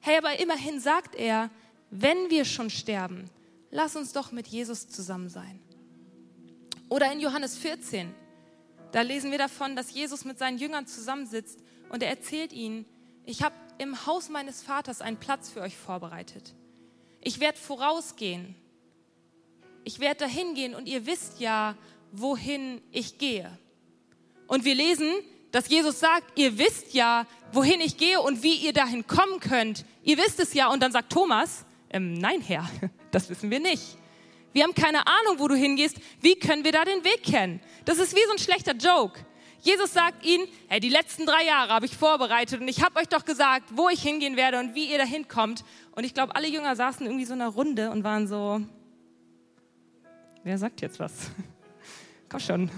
Hey, 0.00 0.18
aber 0.18 0.38
immerhin 0.38 0.80
sagt 0.80 1.14
er, 1.14 1.50
wenn 1.90 2.30
wir 2.30 2.44
schon 2.44 2.70
sterben, 2.70 3.30
lass 3.70 3.96
uns 3.96 4.12
doch 4.12 4.32
mit 4.32 4.46
Jesus 4.46 4.88
zusammen 4.88 5.28
sein. 5.28 5.60
Oder 6.90 7.10
in 7.12 7.20
Johannes 7.20 7.56
14, 7.56 8.12
da 8.92 9.02
lesen 9.02 9.30
wir 9.30 9.38
davon, 9.38 9.76
dass 9.76 9.94
Jesus 9.94 10.24
mit 10.24 10.38
seinen 10.38 10.58
Jüngern 10.58 10.86
zusammensitzt 10.86 11.60
und 11.88 12.02
er 12.02 12.10
erzählt 12.10 12.52
ihnen, 12.52 12.84
ich 13.24 13.42
habe 13.42 13.54
im 13.78 14.06
Haus 14.06 14.28
meines 14.28 14.62
Vaters 14.62 15.00
einen 15.00 15.16
Platz 15.16 15.50
für 15.50 15.60
euch 15.60 15.76
vorbereitet. 15.76 16.52
Ich 17.20 17.38
werde 17.38 17.56
vorausgehen. 17.56 18.56
Ich 19.84 20.00
werde 20.00 20.24
dahin 20.24 20.54
gehen 20.54 20.74
und 20.74 20.88
ihr 20.88 21.06
wisst 21.06 21.38
ja, 21.38 21.76
wohin 22.10 22.82
ich 22.90 23.18
gehe. 23.18 23.56
Und 24.48 24.64
wir 24.64 24.74
lesen, 24.74 25.08
dass 25.52 25.68
Jesus 25.68 26.00
sagt, 26.00 26.36
ihr 26.38 26.58
wisst 26.58 26.92
ja, 26.92 27.24
wohin 27.52 27.80
ich 27.80 27.98
gehe 27.98 28.20
und 28.20 28.42
wie 28.42 28.54
ihr 28.54 28.72
dahin 28.72 29.06
kommen 29.06 29.38
könnt. 29.38 29.84
Ihr 30.02 30.18
wisst 30.18 30.40
es 30.40 30.54
ja. 30.54 30.72
Und 30.72 30.82
dann 30.82 30.90
sagt 30.90 31.12
Thomas, 31.12 31.64
ähm, 31.90 32.14
nein, 32.14 32.40
Herr, 32.40 32.68
das 33.12 33.30
wissen 33.30 33.48
wir 33.48 33.60
nicht. 33.60 33.96
Wir 34.52 34.64
haben 34.64 34.74
keine 34.74 35.06
Ahnung, 35.06 35.38
wo 35.38 35.48
du 35.48 35.54
hingehst. 35.54 35.96
Wie 36.20 36.36
können 36.36 36.64
wir 36.64 36.72
da 36.72 36.84
den 36.84 37.04
Weg 37.04 37.22
kennen? 37.22 37.60
Das 37.84 37.98
ist 37.98 38.14
wie 38.14 38.24
so 38.26 38.32
ein 38.32 38.38
schlechter 38.38 38.74
Joke. 38.74 39.20
Jesus 39.62 39.92
sagt 39.92 40.24
ihnen, 40.24 40.46
hey, 40.68 40.80
die 40.80 40.88
letzten 40.88 41.26
drei 41.26 41.44
Jahre 41.44 41.72
habe 41.72 41.84
ich 41.84 41.96
vorbereitet 41.96 42.60
und 42.60 42.68
ich 42.68 42.82
habe 42.82 42.98
euch 42.98 43.08
doch 43.08 43.24
gesagt, 43.24 43.70
wo 43.74 43.88
ich 43.90 44.00
hingehen 44.00 44.36
werde 44.36 44.58
und 44.58 44.74
wie 44.74 44.90
ihr 44.90 44.98
da 44.98 45.04
hinkommt. 45.04 45.64
Und 45.92 46.04
ich 46.04 46.14
glaube, 46.14 46.34
alle 46.34 46.48
Jünger 46.48 46.74
saßen 46.76 47.04
irgendwie 47.04 47.26
so 47.26 47.34
in 47.34 47.42
einer 47.42 47.50
Runde 47.50 47.90
und 47.90 48.02
waren 48.02 48.26
so, 48.26 48.62
wer 50.44 50.56
sagt 50.56 50.80
jetzt 50.80 50.98
was? 50.98 51.12
Komm 52.30 52.40
schon, 52.40 52.70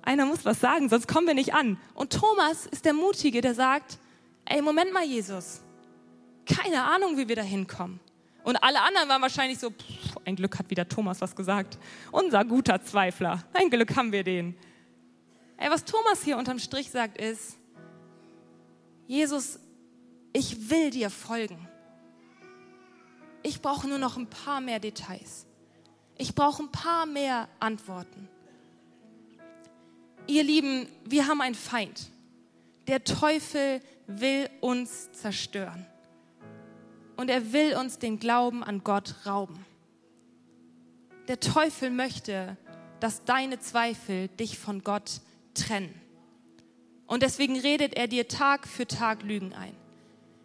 einer 0.00 0.24
muss 0.24 0.44
was 0.44 0.60
sagen, 0.60 0.88
sonst 0.88 1.08
kommen 1.08 1.26
wir 1.26 1.34
nicht 1.34 1.52
an. 1.52 1.78
Und 1.92 2.12
Thomas 2.12 2.66
ist 2.66 2.86
der 2.86 2.94
Mutige, 2.94 3.42
der 3.42 3.54
sagt, 3.54 3.98
ey, 4.46 4.62
Moment 4.62 4.92
mal, 4.94 5.04
Jesus, 5.04 5.60
keine 6.46 6.84
Ahnung, 6.84 7.18
wie 7.18 7.28
wir 7.28 7.36
da 7.36 7.42
hinkommen. 7.42 8.00
Und 8.44 8.56
alle 8.56 8.82
anderen 8.82 9.08
waren 9.08 9.22
wahrscheinlich 9.22 9.58
so, 9.58 9.70
pff, 9.70 10.18
ein 10.24 10.36
Glück 10.36 10.58
hat 10.58 10.70
wieder 10.70 10.86
Thomas 10.86 11.20
was 11.20 11.34
gesagt. 11.34 11.78
Unser 12.12 12.44
guter 12.44 12.82
Zweifler, 12.82 13.42
ein 13.54 13.70
Glück 13.70 13.96
haben 13.96 14.12
wir 14.12 14.22
den. 14.22 14.54
Ey, 15.56 15.70
was 15.70 15.84
Thomas 15.84 16.22
hier 16.22 16.36
unterm 16.36 16.58
Strich 16.58 16.90
sagt 16.90 17.18
ist, 17.18 17.58
Jesus, 19.06 19.58
ich 20.32 20.70
will 20.70 20.90
dir 20.90 21.08
folgen. 21.08 21.68
Ich 23.42 23.62
brauche 23.62 23.88
nur 23.88 23.98
noch 23.98 24.16
ein 24.18 24.28
paar 24.28 24.60
mehr 24.60 24.78
Details. 24.78 25.46
Ich 26.16 26.34
brauche 26.34 26.62
ein 26.62 26.70
paar 26.70 27.06
mehr 27.06 27.48
Antworten. 27.60 28.28
Ihr 30.26 30.44
Lieben, 30.44 30.86
wir 31.04 31.26
haben 31.26 31.40
einen 31.40 31.54
Feind. 31.54 32.10
Der 32.88 33.04
Teufel 33.04 33.80
will 34.06 34.50
uns 34.60 35.10
zerstören 35.12 35.86
und 37.24 37.30
er 37.30 37.54
will 37.54 37.74
uns 37.74 37.98
den 37.98 38.18
Glauben 38.18 38.62
an 38.62 38.84
Gott 38.84 39.14
rauben. 39.24 39.64
Der 41.26 41.40
Teufel 41.40 41.88
möchte, 41.88 42.58
dass 43.00 43.24
deine 43.24 43.58
Zweifel 43.58 44.28
dich 44.28 44.58
von 44.58 44.84
Gott 44.84 45.22
trennen. 45.54 45.98
Und 47.06 47.22
deswegen 47.22 47.58
redet 47.58 47.94
er 47.94 48.08
dir 48.08 48.28
Tag 48.28 48.68
für 48.68 48.86
Tag 48.86 49.22
Lügen 49.22 49.54
ein. 49.54 49.74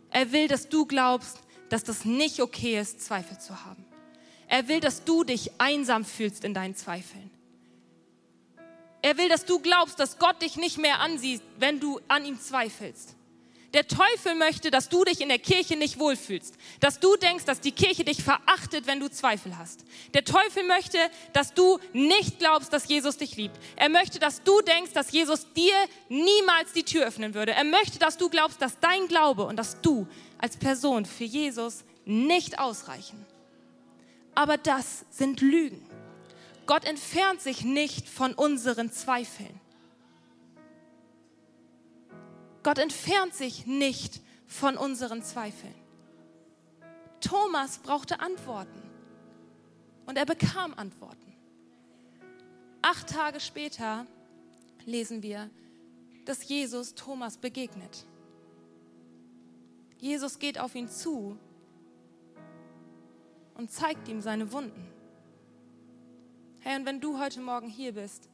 Er 0.10 0.32
will, 0.32 0.48
dass 0.48 0.70
du 0.70 0.86
glaubst, 0.86 1.42
dass 1.68 1.84
das 1.84 2.06
nicht 2.06 2.40
okay 2.40 2.80
ist, 2.80 3.02
Zweifel 3.02 3.38
zu 3.40 3.66
haben. 3.66 3.86
Er 4.48 4.70
will, 4.70 4.80
dass 4.80 5.04
du 5.04 5.26
dich 5.26 5.52
einsam 5.60 6.06
fühlst 6.06 6.46
in 6.46 6.54
deinen 6.54 6.78
Zweifeln. 6.78 7.30
Er 9.02 9.18
will, 9.18 9.28
dass 9.28 9.44
du 9.44 9.60
glaubst, 9.60 10.00
dass 10.00 10.18
Gott 10.18 10.42
dich 10.42 10.56
nicht 10.56 10.78
mehr 10.78 11.02
ansieht, 11.02 11.42
wenn 11.58 11.82
du 11.82 12.00
an 12.08 12.24
ihm 12.24 12.40
zweifelst. 12.40 13.18
Der 13.74 13.88
Teufel 13.88 14.34
möchte, 14.34 14.72
dass 14.72 14.90
du 14.90 15.04
dich 15.04 15.22
in 15.22 15.30
der 15.30 15.38
Kirche 15.38 15.76
nicht 15.76 16.00
wohlfühlst, 16.00 16.56
dass 16.80 17.00
du 17.00 17.16
denkst, 17.18 17.46
dass 17.46 17.62
die 17.62 17.72
Kirche 17.72 18.04
dich 18.04 18.24
verachtet, 18.24 18.88
wenn 18.88 19.00
du 19.00 19.10
Zweifel 19.10 19.58
hast. 19.60 19.86
Der 20.16 20.24
Teufel 20.24 20.64
möchte, 20.64 20.98
dass 21.34 21.54
du 21.54 21.78
nicht 21.94 22.40
glaubst, 22.40 22.74
dass 22.74 22.88
Jesus 22.88 23.18
dich 23.18 23.36
liebt. 23.36 23.56
Er 23.76 23.90
möchte, 23.90 24.18
dass 24.18 24.42
du 24.42 24.62
denkst, 24.62 24.94
dass 24.94 25.12
Jesus 25.12 25.46
dir 25.54 25.76
niemals 26.10 26.74
die 26.74 26.84
Tür 26.84 27.06
öffnen 27.06 27.36
würde. 27.36 27.52
Er 27.52 27.64
möchte, 27.64 28.00
dass 28.00 28.18
du 28.18 28.30
glaubst, 28.30 28.60
dass 28.60 28.80
dein 28.80 29.08
Glaube 29.08 29.46
und 29.46 29.56
dass 29.56 29.80
du 29.82 30.08
als 30.40 30.58
Person 30.58 31.06
für 31.06 31.26
Jesus 31.26 31.84
nicht 32.06 32.58
ausreichen. 32.58 33.24
Aber 34.34 34.58
das 34.58 35.06
sind 35.12 35.42
Lügen. 35.42 35.86
Gott 36.66 36.86
entfernt 36.86 37.42
sich 37.42 37.64
nicht 37.64 38.10
von 38.10 38.34
unseren 38.34 38.92
Zweifeln. 38.92 39.59
Gott 42.70 42.78
entfernt 42.78 43.34
sich 43.34 43.66
nicht 43.66 44.22
von 44.46 44.78
unseren 44.78 45.24
Zweifeln. 45.24 45.74
Thomas 47.20 47.80
brauchte 47.80 48.20
Antworten 48.20 48.84
und 50.06 50.20
er 50.20 50.28
bekam 50.28 50.76
Antworten. 50.76 51.34
Acht 52.84 53.10
Tage 53.10 53.40
später 53.40 54.06
lesen 54.86 55.24
wir, 55.24 55.50
dass 56.26 56.48
Jesus 56.48 56.94
Thomas 56.94 57.40
begegnet. 57.40 58.06
Jesus 59.98 60.38
geht 60.38 60.60
auf 60.60 60.76
ihn 60.76 60.90
zu 60.90 61.40
und 63.56 63.72
zeigt 63.72 64.08
ihm 64.08 64.22
seine 64.22 64.52
Wunden. 64.52 64.88
Hey, 66.60 66.78
und 66.78 66.86
wenn 66.86 67.02
du 67.02 67.18
heute 67.18 67.42
Morgen 67.42 67.68
hier 67.68 67.94
bist 67.94 68.30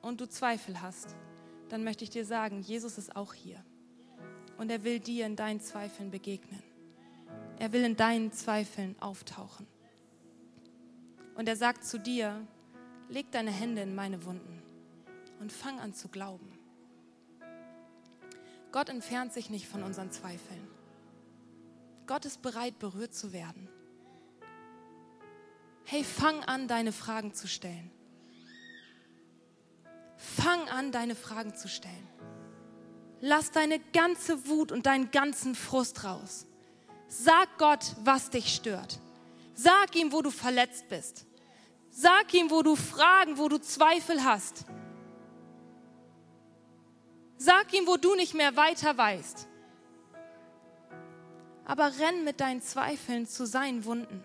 und 0.00 0.20
du 0.20 0.28
Zweifel 0.28 0.80
hast, 0.80 1.16
dann 1.68 1.84
möchte 1.84 2.04
ich 2.04 2.10
dir 2.10 2.24
sagen, 2.24 2.60
Jesus 2.60 2.98
ist 2.98 3.14
auch 3.16 3.34
hier. 3.34 3.62
Und 4.56 4.70
er 4.70 4.84
will 4.84 5.00
dir 5.00 5.26
in 5.26 5.36
deinen 5.36 5.60
Zweifeln 5.60 6.10
begegnen. 6.10 6.62
Er 7.58 7.72
will 7.72 7.84
in 7.84 7.96
deinen 7.96 8.32
Zweifeln 8.32 8.96
auftauchen. 9.00 9.66
Und 11.36 11.48
er 11.48 11.56
sagt 11.56 11.84
zu 11.84 11.98
dir, 11.98 12.46
leg 13.08 13.30
deine 13.30 13.50
Hände 13.50 13.82
in 13.82 13.94
meine 13.94 14.24
Wunden 14.24 14.62
und 15.40 15.52
fang 15.52 15.78
an 15.78 15.94
zu 15.94 16.08
glauben. 16.08 16.58
Gott 18.72 18.88
entfernt 18.88 19.32
sich 19.32 19.50
nicht 19.50 19.66
von 19.66 19.82
unseren 19.82 20.10
Zweifeln. 20.10 20.68
Gott 22.06 22.24
ist 22.24 22.42
bereit, 22.42 22.78
berührt 22.78 23.14
zu 23.14 23.32
werden. 23.32 23.68
Hey, 25.84 26.04
fang 26.04 26.42
an, 26.44 26.68
deine 26.68 26.92
Fragen 26.92 27.32
zu 27.32 27.48
stellen. 27.48 27.90
Fang 30.18 30.68
an, 30.68 30.90
deine 30.90 31.14
Fragen 31.14 31.54
zu 31.54 31.68
stellen. 31.68 32.08
Lass 33.20 33.52
deine 33.52 33.78
ganze 33.78 34.48
Wut 34.48 34.72
und 34.72 34.86
deinen 34.86 35.10
ganzen 35.10 35.54
Frust 35.54 36.04
raus. 36.04 36.46
Sag 37.08 37.56
Gott, 37.56 37.94
was 38.02 38.28
dich 38.30 38.54
stört. 38.54 38.98
Sag 39.54 39.94
ihm, 39.96 40.12
wo 40.12 40.20
du 40.20 40.30
verletzt 40.30 40.88
bist. 40.88 41.24
Sag 41.90 42.34
ihm, 42.34 42.50
wo 42.50 42.62
du 42.62 42.76
Fragen, 42.76 43.38
wo 43.38 43.48
du 43.48 43.58
Zweifel 43.58 44.24
hast. 44.24 44.66
Sag 47.38 47.72
ihm, 47.72 47.86
wo 47.86 47.96
du 47.96 48.14
nicht 48.16 48.34
mehr 48.34 48.56
weiter 48.56 48.98
weißt. 48.98 49.46
Aber 51.64 51.92
renn 51.98 52.24
mit 52.24 52.40
deinen 52.40 52.60
Zweifeln 52.60 53.26
zu 53.26 53.46
seinen 53.46 53.84
Wunden. 53.84 54.24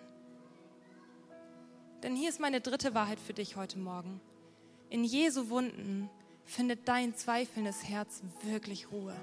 Denn 2.01 2.15
hier 2.15 2.29
ist 2.29 2.39
meine 2.39 2.61
dritte 2.61 2.93
Wahrheit 2.95 3.19
für 3.19 3.33
dich 3.33 3.55
heute 3.55 3.77
Morgen. 3.77 4.19
In 4.93 5.03
Jesu 5.03 5.49
Wunden 5.49 6.07
findet 6.45 6.87
dein 6.87 7.15
zweifelndes 7.15 7.83
Herz 7.83 8.21
wirklich 8.43 8.91
Ruhe. 8.91 9.15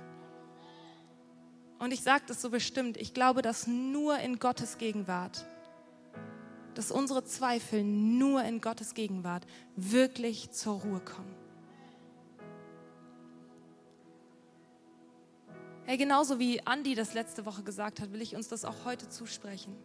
Und 1.78 1.92
ich 1.92 2.00
sage 2.00 2.24
das 2.26 2.42
so 2.42 2.50
bestimmt, 2.50 2.96
ich 2.96 3.14
glaube, 3.14 3.40
dass 3.40 3.68
nur 3.68 4.18
in 4.18 4.40
Gottes 4.40 4.78
Gegenwart, 4.78 5.46
dass 6.74 6.90
unsere 6.90 7.22
Zweifel 7.22 7.84
nur 7.84 8.42
in 8.42 8.60
Gottes 8.60 8.94
Gegenwart 8.94 9.46
wirklich 9.76 10.50
zur 10.50 10.80
Ruhe 10.80 10.98
kommen. 10.98 11.36
Hey, 15.84 15.98
genauso 15.98 16.40
wie 16.40 16.66
Andi 16.66 16.96
das 16.96 17.14
letzte 17.14 17.46
Woche 17.46 17.62
gesagt 17.62 18.00
hat, 18.00 18.12
will 18.12 18.22
ich 18.22 18.34
uns 18.34 18.48
das 18.48 18.64
auch 18.64 18.84
heute 18.84 19.08
zusprechen. 19.08 19.76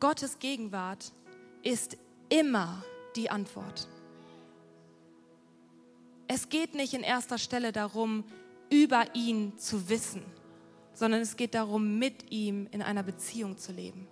Gottes 0.00 0.38
Gegenwart 0.38 1.12
ist 1.62 1.98
immer 2.30 2.82
die 3.14 3.28
Antwort. 3.28 3.88
Es 6.28 6.50
geht 6.50 6.74
nicht 6.74 6.92
in 6.92 7.02
erster 7.02 7.38
Stelle 7.38 7.72
darum, 7.72 8.24
über 8.70 9.14
ihn 9.14 9.58
zu 9.58 9.88
wissen, 9.88 10.22
sondern 10.92 11.22
es 11.22 11.36
geht 11.36 11.54
darum, 11.54 11.98
mit 11.98 12.30
ihm 12.30 12.68
in 12.70 12.82
einer 12.82 13.02
Beziehung 13.02 13.56
zu 13.56 13.72
leben. 13.72 14.06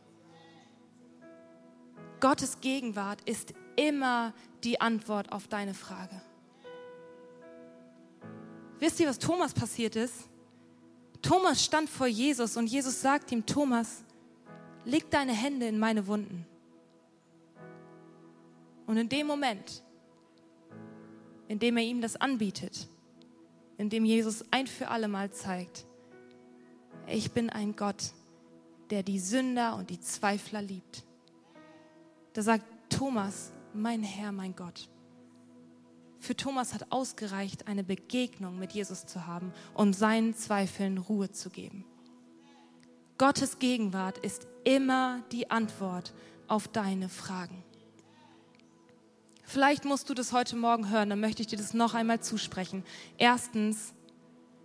Gottes 2.20 2.60
Gegenwart 2.60 3.20
ist 3.22 3.52
immer 3.76 4.32
die 4.64 4.80
Antwort 4.80 5.30
auf 5.30 5.46
deine 5.46 5.74
Frage. 5.74 6.20
Wisst 8.78 8.98
ihr, 9.00 9.08
was 9.08 9.18
Thomas 9.18 9.52
passiert 9.52 9.96
ist? 9.96 10.28
Thomas 11.20 11.64
stand 11.64 11.90
vor 11.90 12.06
Jesus 12.06 12.56
und 12.56 12.66
Jesus 12.66 13.00
sagt 13.00 13.32
ihm, 13.32 13.44
Thomas, 13.44 14.04
leg 14.84 15.10
deine 15.10 15.32
Hände 15.32 15.66
in 15.66 15.78
meine 15.78 16.06
Wunden. 16.06 16.46
Und 18.86 18.96
in 18.96 19.08
dem 19.08 19.26
Moment, 19.26 19.82
in 21.48 21.58
dem 21.58 21.76
er 21.76 21.84
ihm 21.84 22.00
das 22.00 22.16
anbietet, 22.16 22.88
in 23.78 23.90
dem 23.90 24.04
Jesus 24.04 24.44
ein 24.50 24.66
für 24.66 24.88
alle 24.88 25.08
Mal 25.08 25.30
zeigt, 25.30 25.86
ich 27.06 27.30
bin 27.32 27.50
ein 27.50 27.76
Gott, 27.76 28.12
der 28.90 29.02
die 29.02 29.20
Sünder 29.20 29.76
und 29.76 29.90
die 29.90 30.00
Zweifler 30.00 30.62
liebt. 30.62 31.04
Da 32.32 32.42
sagt 32.42 32.64
Thomas, 32.90 33.52
mein 33.72 34.02
Herr, 34.02 34.32
mein 34.32 34.56
Gott. 34.56 34.88
Für 36.18 36.36
Thomas 36.36 36.74
hat 36.74 36.90
ausgereicht, 36.90 37.68
eine 37.68 37.84
Begegnung 37.84 38.58
mit 38.58 38.72
Jesus 38.72 39.06
zu 39.06 39.26
haben 39.26 39.52
und 39.74 39.94
seinen 39.94 40.34
Zweifeln 40.34 40.98
Ruhe 40.98 41.30
zu 41.30 41.50
geben. 41.50 41.84
Gottes 43.18 43.58
Gegenwart 43.58 44.18
ist 44.18 44.46
immer 44.64 45.22
die 45.32 45.50
Antwort 45.50 46.12
auf 46.48 46.68
deine 46.68 47.08
Fragen. 47.08 47.62
Vielleicht 49.48 49.84
musst 49.84 50.10
du 50.10 50.14
das 50.14 50.32
heute 50.32 50.56
Morgen 50.56 50.90
hören, 50.90 51.08
dann 51.08 51.20
möchte 51.20 51.40
ich 51.40 51.46
dir 51.46 51.56
das 51.56 51.72
noch 51.72 51.94
einmal 51.94 52.20
zusprechen. 52.20 52.82
Erstens, 53.16 53.94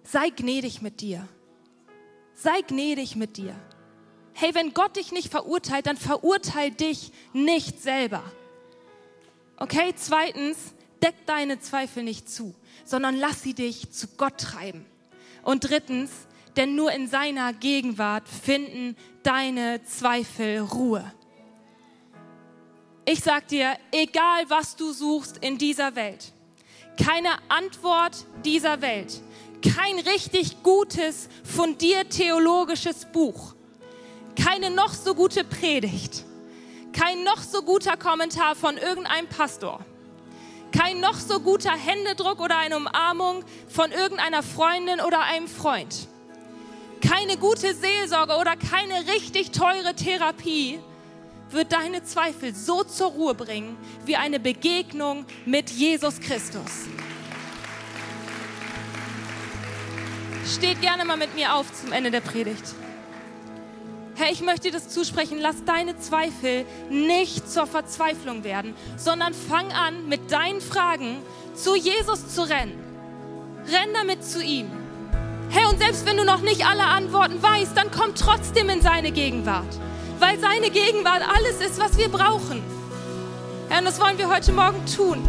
sei 0.04 0.32
gnädig 0.32 0.82
mit 0.82 1.02
dir. 1.02 1.28
Sei 2.34 2.62
gnädig 2.68 3.16
mit 3.16 3.38
dir. 3.38 3.56
Hey, 4.34 4.56
wenn 4.56 4.74
Gott 4.74 4.96
dich 4.96 5.12
nicht 5.12 5.30
verurteilt, 5.30 5.86
dann 5.86 5.98
verurteil 5.98 6.72
dich 6.72 7.12
nicht 7.32 7.80
selber. 7.80 8.24
Okay, 9.58 9.94
zweitens, 9.96 10.58
deck 11.04 11.14
deine 11.28 11.60
Zweifel 11.60 12.02
nicht 12.02 12.28
zu, 12.28 12.56
sondern 12.84 13.16
lass 13.16 13.44
sie 13.44 13.54
dich 13.54 13.92
zu 13.92 14.08
Gott 14.18 14.40
treiben. 14.40 14.84
Und 15.44 15.70
drittens, 15.70 16.10
denn 16.56 16.74
nur 16.74 16.92
in 16.92 17.08
seiner 17.08 17.54
Gegenwart 17.54 18.28
finden 18.28 18.96
deine 19.22 19.84
Zweifel 19.84 20.60
Ruhe. 20.60 21.14
Ich 23.04 23.22
sag 23.22 23.48
dir, 23.48 23.78
egal 23.92 24.48
was 24.48 24.76
du 24.76 24.94
suchst 24.94 25.38
in 25.38 25.58
dieser 25.58 25.96
Welt, 25.96 26.32
keine 27.04 27.30
Antwort 27.50 28.26
dieser 28.46 28.82
Welt, 28.82 29.22
kein 29.64 29.98
richtig 30.00 30.62
gutes, 30.62 31.28
fundiert 31.44 32.12
theologisches 32.12 33.06
Buch, 33.12 33.56
keine 34.36 34.70
noch 34.70 34.94
so 34.94 35.16
gute 35.16 35.44
Predigt, 35.44 36.26
kein 36.94 37.24
noch 37.24 37.42
so 37.42 37.64
guter 37.64 37.98
Kommentar 37.98 38.56
von 38.56 38.78
irgendeinem 38.78 39.28
Pastor, 39.28 39.84
kein 40.72 41.00
noch 41.00 41.16
so 41.16 41.40
guter 41.40 41.74
Händedruck 41.74 42.40
oder 42.40 42.60
eine 42.60 42.78
Umarmung 42.78 43.44
von 43.68 43.92
irgendeiner 43.92 44.44
Freundin 44.44 45.02
oder 45.02 45.22
einem 45.22 45.48
Freund, 45.48 46.08
keine 47.02 47.38
gute 47.38 47.74
Seelsorge 47.74 48.36
oder 48.36 48.56
keine 48.56 49.12
richtig 49.12 49.50
teure 49.50 49.96
Therapie 49.96 50.80
wird 51.54 51.72
deine 51.72 52.04
Zweifel 52.04 52.56
so 52.56 52.84
zur 52.84 53.12
Ruhe 53.12 53.36
bringen 53.36 53.78
wie 54.06 54.16
eine 54.16 54.40
Begegnung 54.40 55.26
mit 55.46 55.70
Jesus 55.70 56.20
Christus. 56.20 56.88
Steht 60.46 60.82
gerne 60.82 61.06
mal 61.06 61.18
mit 61.18 61.36
mir 61.36 61.56
auf 61.56 61.72
zum 61.74 61.92
Ende 61.92 62.12
der 62.12 62.22
Predigt. 62.22 62.76
Herr, 64.16 64.32
ich 64.32 64.42
möchte 64.42 64.70
dir 64.70 64.74
das 64.74 64.90
zusprechen. 64.90 65.40
Lass 65.40 65.64
deine 65.66 65.98
Zweifel 65.98 66.66
nicht 66.90 67.50
zur 67.50 67.66
Verzweiflung 67.66 68.44
werden, 68.44 68.76
sondern 68.98 69.34
fang 69.34 69.72
an, 69.72 70.08
mit 70.08 70.32
deinen 70.32 70.62
Fragen 70.62 71.18
zu 71.56 71.76
Jesus 71.76 72.28
zu 72.34 72.42
rennen. 72.42 72.78
Renn 73.68 73.94
damit 73.94 74.24
zu 74.24 74.44
ihm. 74.44 74.70
Herr, 75.50 75.70
und 75.70 75.80
selbst 75.80 76.06
wenn 76.06 76.18
du 76.18 76.26
noch 76.26 76.42
nicht 76.42 76.66
alle 76.66 76.84
Antworten 76.84 77.42
weißt, 77.42 77.76
dann 77.76 77.92
komm 77.92 78.16
trotzdem 78.16 78.70
in 78.70 78.82
seine 78.82 79.12
Gegenwart 79.12 79.80
weil 80.22 80.40
seine 80.40 80.70
Gegenwart 80.70 81.24
alles 81.36 81.60
ist, 81.66 81.80
was 81.80 81.98
wir 81.98 82.08
brauchen. 82.08 82.62
Herr, 83.70 83.80
und 83.80 83.86
das 83.86 84.00
wollen 84.00 84.18
wir 84.18 84.30
heute 84.30 84.52
Morgen 84.52 84.86
tun. 84.86 85.28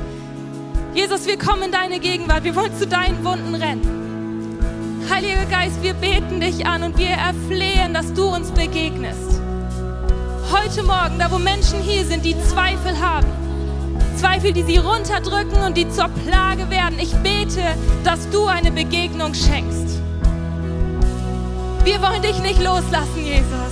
Jesus, 0.95 1.27
wir 1.27 1.39
kommen 1.39 1.63
in 1.63 1.73
deine 1.73 1.99
Gegenwart. 1.99 2.45
Wir 2.45 2.55
wollen 2.55 2.77
zu 2.79 2.87
deinen 2.87 3.25
Wunden 3.25 3.55
rennen. 3.55 4.59
Heiliger 5.11 5.47
Geist, 5.47 5.83
wir 5.83 5.95
beten 5.95 6.41
dich 6.41 6.67
an 6.67 6.83
und 6.83 6.99
wir 6.99 7.09
erflehen, 7.09 7.95
dass 7.95 8.13
du 8.13 8.27
uns 8.27 8.51
begegnest. 8.51 9.41
Heute 10.53 10.83
Morgen, 10.83 11.19
da 11.19 11.31
wo 11.31 11.39
Menschen 11.39 11.81
hier 11.81 12.05
sind, 12.05 12.25
die 12.25 12.37
Zweifel 12.43 13.01
haben, 13.01 13.27
Zweifel, 14.19 14.53
die 14.53 14.63
sie 14.63 14.77
runterdrücken 14.77 15.63
und 15.63 15.77
die 15.77 15.89
zur 15.89 16.09
Plage 16.09 16.69
werden, 16.69 16.99
ich 16.99 17.15
bete, 17.17 17.63
dass 18.05 18.29
du 18.29 18.47
eine 18.47 18.71
Begegnung 18.71 19.33
schenkst. 19.33 19.99
Wir 21.85 22.01
wollen 22.03 22.23
dich 22.23 22.39
nicht 22.41 22.63
loslassen, 22.63 23.25
Jesus. 23.25 23.72